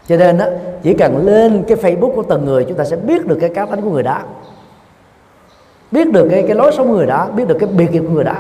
[0.09, 0.45] Cho nên đó
[0.83, 3.67] chỉ cần lên cái facebook của từng người, chúng ta sẽ biết được cái cá
[3.67, 4.19] tính của người đó.
[5.91, 8.13] Biết được cái cái lối sống của người đó, biết được cái biệt nghiệp của
[8.13, 8.35] người đó.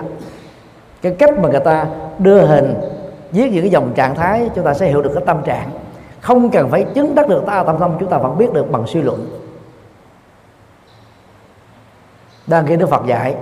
[1.02, 1.86] Cái cách mà người ta
[2.18, 2.74] đưa hình,
[3.30, 5.70] viết những cái dòng trạng thái, chúng ta sẽ hiểu được cái tâm trạng.
[6.20, 8.86] Không cần phải chứng đắc được ta tâm tâm, chúng ta vẫn biết được bằng
[8.86, 9.26] suy luận.
[12.46, 13.34] Đang khi đức phật dạy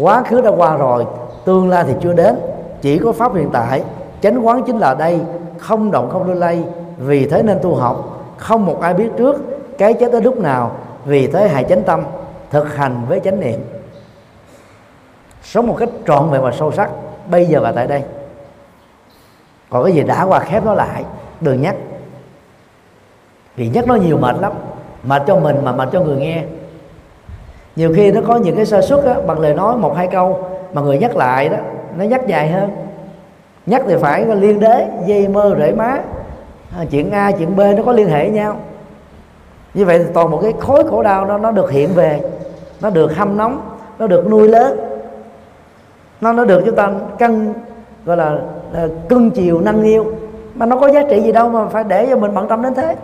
[0.00, 1.06] quá khứ đã qua rồi,
[1.44, 2.36] tương lai thì chưa đến.
[2.80, 3.82] Chỉ có pháp hiện tại,
[4.20, 5.20] chánh quán chính là đây,
[5.58, 6.64] không động không lưu lay,
[6.98, 8.24] vì thế nên tu học.
[8.36, 9.36] Không một ai biết trước
[9.78, 10.70] cái chết tới lúc nào,
[11.04, 12.02] vì thế hãy chánh tâm,
[12.50, 13.60] thực hành với chánh niệm.
[15.42, 16.90] Sống một cách trọn vẹn và sâu sắc,
[17.30, 18.02] bây giờ và tại đây.
[19.70, 21.04] Còn cái gì đã qua khép nó lại,
[21.40, 21.76] đừng nhắc.
[23.56, 24.52] Vì nhắc nó nhiều mệt lắm.
[25.02, 26.44] Mệt cho mình mà mệt cho người nghe
[27.78, 30.38] nhiều khi nó có những cái sơ suất á, bằng lời nói một hai câu
[30.72, 31.56] mà người nhắc lại đó
[31.96, 32.70] nó nhắc dài hơn.
[33.66, 35.98] Nhắc thì phải có liên đế dây mơ rễ má.
[36.78, 38.56] À, chuyện a chuyện b nó có liên hệ với nhau.
[39.74, 42.20] Như vậy thì toàn một cái khối khổ đau nó nó được hiện về
[42.80, 43.60] nó được hâm nóng
[43.98, 44.78] nó được nuôi lớn.
[46.20, 47.54] Nó nó được chúng ta cân
[48.04, 48.38] gọi là,
[48.72, 50.06] là cưng chiều nâng niu.
[50.54, 52.74] Mà nó có giá trị gì đâu mà phải để cho mình bận tâm đến
[52.74, 52.96] thế.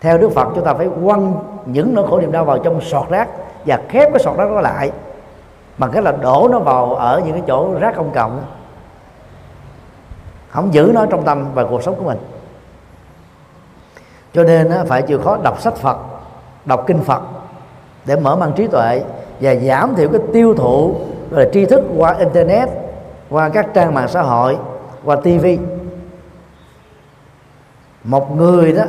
[0.00, 1.34] Theo đức phật chúng ta phải quăng
[1.72, 3.28] những nỗi khổ niềm đau vào trong sọt rác
[3.66, 4.90] và khép cái sọt rác đó lại.
[5.78, 8.44] Bằng cách là đổ nó vào ở những cái chỗ rác công cộng.
[10.48, 12.18] Không giữ nó trong tâm và cuộc sống của mình.
[14.34, 15.98] Cho nên phải chịu khó đọc sách phật,
[16.64, 17.22] đọc kinh phật
[18.04, 19.02] để mở mang trí tuệ
[19.40, 20.94] và giảm thiểu cái tiêu thụ
[21.30, 22.68] về tri thức qua internet,
[23.30, 24.58] qua các trang mạng xã hội,
[25.04, 25.58] qua tivi
[28.04, 28.82] một người đó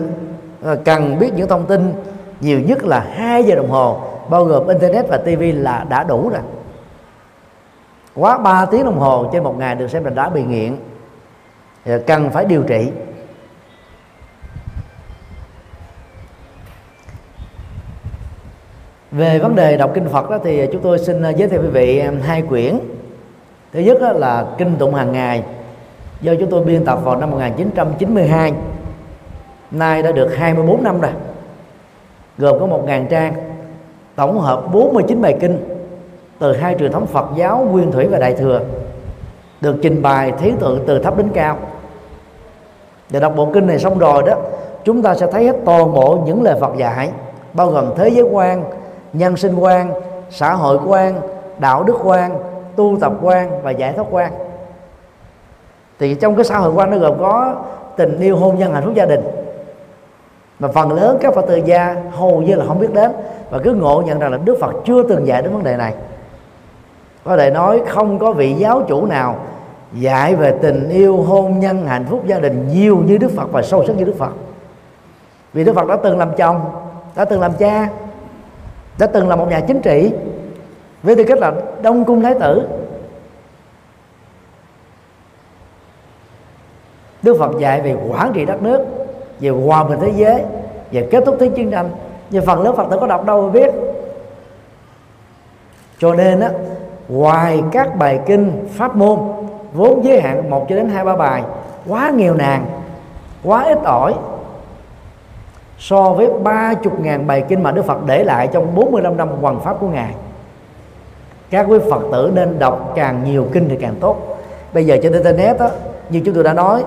[0.65, 1.93] à, cần biết những thông tin
[2.41, 4.01] nhiều nhất là hai giờ đồng hồ.
[4.29, 6.41] Bao gồm internet và tivi là đã đủ rồi.
[8.15, 10.77] Quá 3 tiếng đồng hồ trên một ngày được xem là đã bị nghiện.
[11.85, 12.91] Thì cần phải điều trị.
[19.11, 21.67] Về vấn đề đọc kinh Phật đó thì chúng tôi xin à, giới thiệu quý
[21.67, 22.79] vị hai quyển.
[23.73, 25.43] Thứ nhất là kinh tụng hàng ngày,
[26.21, 28.53] do chúng tôi biên tập vào năm 1992
[29.71, 31.11] nay đã được 24 năm rồi
[32.39, 33.33] gồm có 1.000 trang,
[34.15, 35.79] tổng hợp 49 bài kinh
[36.39, 38.61] từ hai truyền thống Phật giáo, Nguyên Thủy và Đại thừa,
[39.61, 41.57] được trình bày thí tự từ thấp đến cao.
[43.09, 44.33] Để đọc bộ kinh này xong rồi đó,
[44.83, 47.09] chúng ta sẽ thấy hết toàn bộ những lời Phật dạy,
[47.53, 48.63] bao gồm thế giới quan,
[49.13, 49.91] nhân sinh quan,
[50.29, 51.21] xã hội quan,
[51.59, 52.37] đạo đức quan,
[52.75, 54.31] tu tập quan và giải thoát quan.
[55.99, 57.55] Thì trong cái xã hội quan nó gồm có
[57.97, 59.21] tình yêu, hôn nhân, hạnh phúc gia đình
[60.59, 63.11] mà phần lớn các phật tử gia hầu như là không biết đến.
[63.49, 65.93] Và cứ ngộ nhận rằng là đức phật chưa từng dạy đến vấn đề này.
[67.23, 69.35] Có thể nói không có vị giáo chủ nào
[69.93, 73.61] dạy về tình yêu, hôn nhân, hạnh phúc gia đình nhiều như đức phật và
[73.61, 74.31] sâu sắc như đức phật.
[75.53, 76.61] Vì đức phật đã từng làm chồng,
[77.15, 77.89] đã từng làm cha,
[78.99, 80.13] đã từng là một nhà chính trị.
[81.03, 82.67] Với tư cách là đông cung thái tử,
[87.23, 88.98] đức phật dạy về quản trị đất nước
[89.39, 90.43] về hòa bình thế giới
[90.91, 91.89] về kết thúc thế chiến tranh
[92.29, 93.73] nhưng phần lớn phật tử có đọc đâu mà biết.
[95.99, 96.49] Cho nên á
[97.09, 99.19] ngoài các bài kinh pháp môn
[99.73, 101.43] vốn giới hạn một cho đến hai ba bài
[101.87, 102.65] quá nghèo nàn
[103.43, 104.13] quá ít ỏi
[105.77, 109.29] so với ba chục ngàn bài kinh mà Đức Phật để lại trong 45 năm
[109.41, 110.13] hoàng pháp của Ngài
[111.49, 114.39] các quý Phật tử nên đọc càng nhiều kinh thì càng tốt.
[114.73, 115.69] Bây giờ trên internet đó,
[116.09, 116.83] như chúng tôi đã nói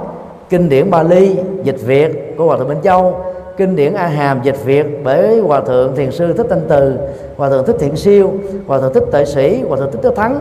[0.52, 3.24] kinh điển Bali, dịch Việt của Hòa thượng Minh Châu.
[3.56, 6.98] Kinh điển A Hàm dịch Việt bởi Hòa thượng Thiền sư Thích Thanh Từ,
[7.36, 8.32] Hòa thượng Thích Thiện Siêu,
[8.66, 10.40] Hòa thượng Thích Tệ Sĩ, Hòa thượng Thích Đức Thắng.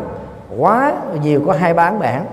[0.57, 0.93] Quá
[1.23, 2.25] nhiều có hai bán bản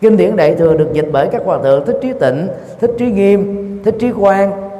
[0.00, 2.48] kinh điển đại thừa được dịch bởi các hòa thượng thích trí tịnh,
[2.80, 4.70] thích trí nghiêm, thích trí quang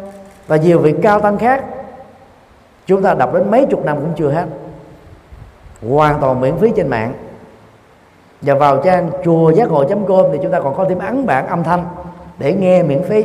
[0.47, 1.65] và nhiều vị cao tăng khác.
[2.87, 4.45] Chúng ta đọc đến mấy chục năm cũng chưa hết.
[5.89, 7.13] Hoàn toàn miễn phí trên mạng
[8.47, 11.47] và vào trang chùa giác ngộ com thì chúng ta còn có thêm ấn bản
[11.47, 11.85] âm thanh
[12.39, 13.25] để nghe miễn phí.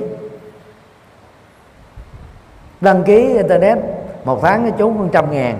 [2.81, 3.77] Đăng ký internet
[4.23, 5.57] một tháng trốn trăm ngàn.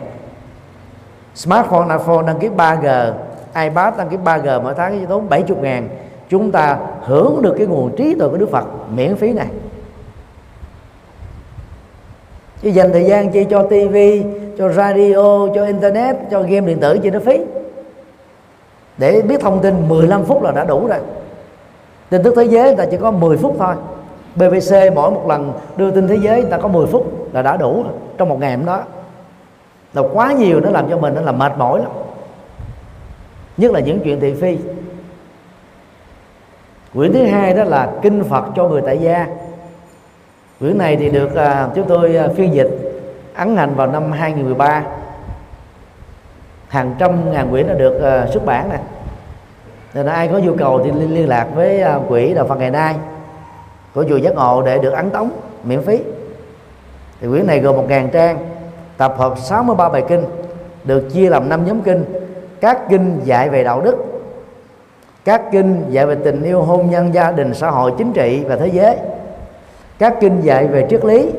[1.36, 3.14] Smartphone, iPhone đăng ký 3G
[3.56, 5.90] iPad đăng ký 3G mỗi tháng chỉ tốn 70 ngàn.
[6.30, 8.66] Chúng ta hưởng được cái nguồn trí tuệ của Đức Phật
[8.96, 9.48] miễn phí này.
[12.62, 13.96] Chứ dành thời gian chi cho TV
[14.58, 17.40] cho radio, cho internet, cho game điện tử chi nó phí
[19.02, 20.99] để biết thông tin 15 phút là đã đủ rồi.
[22.10, 23.76] Tin tức thế giới người ta chỉ có 10 phút thôi.
[24.36, 27.57] BBC mỗi một lần đưa tin thế giới người ta có 10 phút là đã
[27.57, 27.86] đủ
[28.18, 28.84] trong một ngày hôm đó.
[29.94, 31.91] Là quá nhiều nó làm cho mình nó là mệt mỏi lắm.
[33.57, 34.57] Nhất là những chuyện thị phi.
[36.94, 39.28] Quyển thứ hai đó là kinh Phật cho người tại gia.
[40.60, 42.69] Quyển này thì được uh, chúng tôi uh, phiên dịch
[43.36, 44.84] ấn hành vào năm 2013
[46.72, 48.80] hàng trăm ngàn quyển đã được uh, xuất bản này
[49.93, 52.72] nên ai có nhu cầu thì liên, liên lạc với uh, quỹ đạo Phật ngày
[52.72, 52.95] nay
[53.95, 55.30] của chùa giác ngộ để được ấn tống
[55.64, 55.99] miễn phí.
[57.22, 58.38] Thì quyển này gồm một ngàn trang
[58.98, 60.26] tập hợp 63 bài kinh
[60.84, 62.06] được chia làm năm nhóm kinh
[62.61, 63.95] các kinh dạy về đạo đức
[65.26, 68.56] các kinh dạy về tình yêu hôn nhân gia đình xã hội chính trị và
[68.56, 68.98] thế giới
[69.99, 71.31] các kinh dạy về triết lý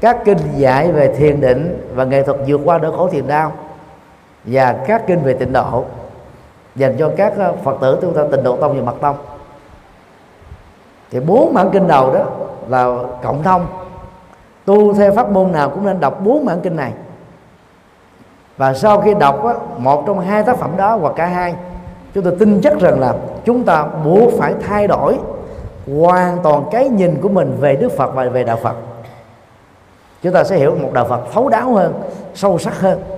[0.00, 3.52] các kinh dạy về thiền định và nghệ thuật vượt qua nỗi khổ thiền đau
[4.50, 5.84] và các kinh về tịnh độ
[6.76, 9.16] dành cho các ờ, phật tử chúng ta tịnh độ tông và mật tông.
[11.10, 12.24] Thì bốn bản kinh đầu đó
[12.68, 13.66] là cộng thông.
[14.64, 16.92] Tu theo pháp môn nào cũng nên đọc bốn bản kinh này.
[18.56, 21.54] Và sau khi đọc á, một trong hai tác phẩm đó hoặc cả hai
[22.14, 23.14] chúng tôi tin chắc rằng là
[23.44, 25.18] chúng ta buộc phải thay đổi
[26.00, 28.74] hoàn toàn cái nhìn của mình về Đức Phật và về đạo Phật.
[30.22, 32.02] Chúng ta sẽ hiểu một đạo Phật thấu đáo hơn
[32.34, 33.17] sâu sắc hơn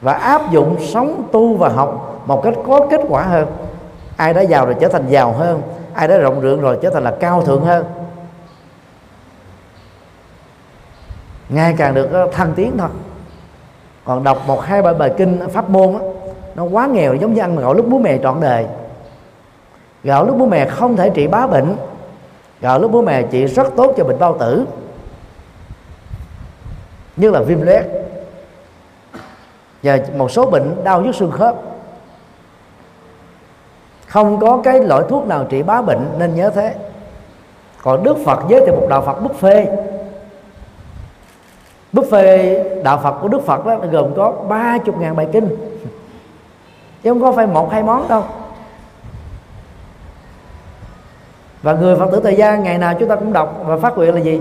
[0.00, 3.46] và áp dụng sống tu và học một cách có kết quả hơn.
[4.16, 5.62] Ai đã giàu rồi trở thành giàu hơn
[5.98, 7.84] ai đã rộng rượu rồi trở thành là cao thượng hơn.
[11.48, 12.88] Ngày càng được ờ, thăng tiến thôi.
[14.04, 16.00] Còn đọc một hai ba bài kinh pháp môn đó,
[16.54, 18.66] nó quá nghèo giống như ăn gạo lúc bố mè trọn đời.
[20.02, 21.76] Gạo lúc bố mè không thể trị bá bệnh
[22.60, 24.64] gạo lúc bố mè trị rất tốt cho bệnh bao tử.
[27.16, 27.84] Như là viêm loét
[29.82, 31.54] và một số bệnh đau nhức xương khớp.
[34.06, 36.74] Không có cái loại thuốc nào trị bá bệnh nên nhớ thế.
[37.82, 39.66] Còn đức phật giới thiệu một đạo phật buffet
[41.92, 45.48] buffet đạo phật của đức phật đó gồm có ba chục ngàn bài kinh.
[47.02, 48.24] Chứ không có phải một, hai món đâu.
[51.62, 54.14] Và người phật tử thời gian, ngày nào chúng ta cũng đọc và phát nguyện
[54.14, 54.40] là gì?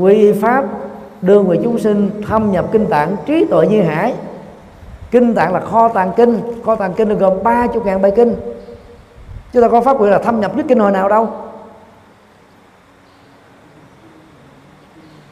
[0.00, 0.64] Quy pháp
[1.22, 4.14] đưa người chúng sinh thâm nhập kinh tạng trí tuệ như hải
[5.10, 6.40] kinh tạng là kho tàng kinh.
[6.64, 8.36] Kho tàng kinh gồm ba chục ngàn bài kinh.
[9.52, 11.28] Chúng ta có pháp quyền là thâm nhập nhất kinh hồi nào đâu.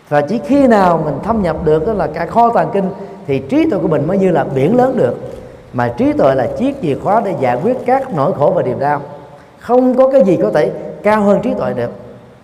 [0.08, 2.90] Và chỉ khi nào mình thâm nhập được đó là cả kho tàng kinh,
[3.26, 5.14] thì trí tuệ của mình mới như là biển lớn được.
[5.72, 8.78] Mà trí tuệ là chiếc chìa khóa để giải quyết các nỗi khổ và niềm
[8.78, 9.00] đau.
[9.58, 10.72] Không có cái gì có thể
[11.02, 11.90] cao hơn trí tuệ được.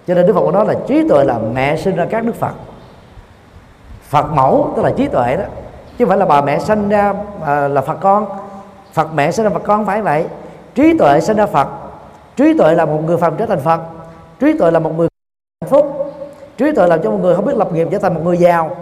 [0.07, 2.53] Cho nên đức phật nói là trí tuệ là mẹ sinh ra các đức phật.
[4.03, 5.45] Phật mẫu tức là trí tuệ đó
[6.01, 7.15] chứ không phải là bà mẹ sinh ra
[7.45, 8.27] à, là phật con.
[8.93, 10.25] Phật mẹ sinh ra phật con phải vậy.
[10.75, 11.69] Trí tuệ sinh ra phật.
[12.37, 13.81] Trí tuệ là một người phàm trở thành phật.
[14.41, 15.09] Trí tuệ là một người
[15.61, 16.15] hạnh phúc.
[16.57, 18.77] Trí tuệ làm cho một người không biết lập nghiệp trở thành một người giàu.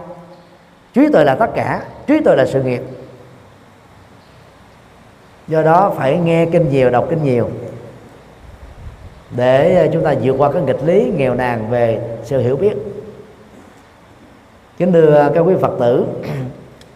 [0.94, 1.82] Trí tuệ là tất cả.
[2.06, 2.82] Trí tuệ là sự nghiệp.
[5.48, 7.48] Do đó phải nghe kinh nhiều đọc kinh nhiều.
[9.36, 12.74] Để à, chúng ta vượt qua cái nghịch lý nghèo nàn về sự hiểu biết.
[14.78, 16.06] Kính thưa à, các quý phật tử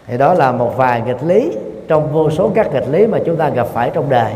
[0.07, 1.57] thì đó là một vài nghịch lý
[1.87, 4.33] trong vô số các nghịch lý mà chúng ta gặp phải trong đời.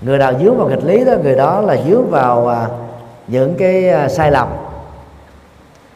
[0.00, 2.66] Người nào dướng vào nghịch lý đó người đó là dướng vào à,
[3.26, 4.48] những cái à, sai lầm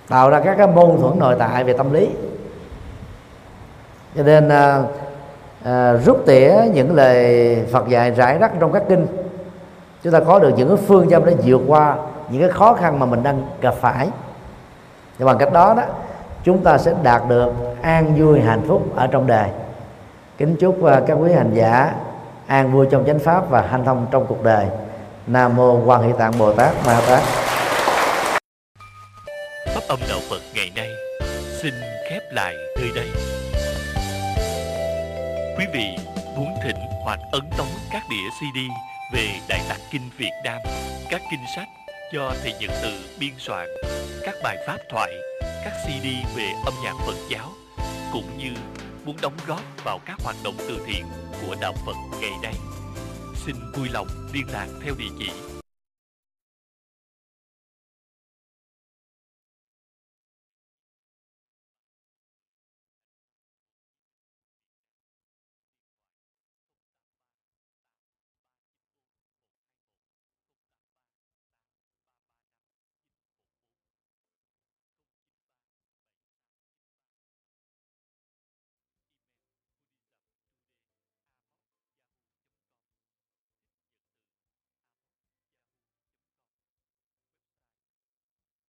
[0.09, 2.09] tạo ra các cái mâu thuẫn nội tại về tâm lý.
[4.17, 4.83] Cho nên à,
[5.65, 9.07] à, rút tỉa những lời Phật dạy rải rác trong các kinh
[10.03, 11.97] chúng ta có được những cái phương châm để vượt qua
[12.29, 14.09] những cái khó khăn mà mình đang gặp phải.
[15.19, 15.83] Và bằng cách đó đó
[16.45, 17.53] chúng ta sẽ đạt được
[17.83, 19.49] an vui, hạnh phúc ở trong đời.
[20.39, 21.95] Kính chúc à, các quý hành giả
[22.47, 24.67] an vui trong chánh pháp và hanh thông trong cuộc đời.
[25.27, 27.23] Nam mô quan hệ tạng bồ tát ma tát.
[29.75, 30.89] Pháp âm đạo phật ngày nay
[31.63, 31.75] xin
[32.11, 33.09] khép lại nơi đây.
[35.59, 35.97] Quý vị
[36.37, 38.59] muốn thỉnh hoặc ấn tống các đĩa cd
[39.15, 40.59] về đại tạng kinh việt nam,
[41.11, 41.69] các kinh sách
[42.15, 43.69] do thầy nhật từ biên soạn
[44.23, 47.53] các bài pháp thoại, các CD về âm nhạc Phật giáo,
[48.13, 48.51] cũng như
[49.05, 51.05] muốn đóng góp vào các hoạt động từ thiện
[51.47, 52.55] của đạo Phật ngày nay.
[53.47, 55.54] Xin vui lòng liên lạc theo địa chỉ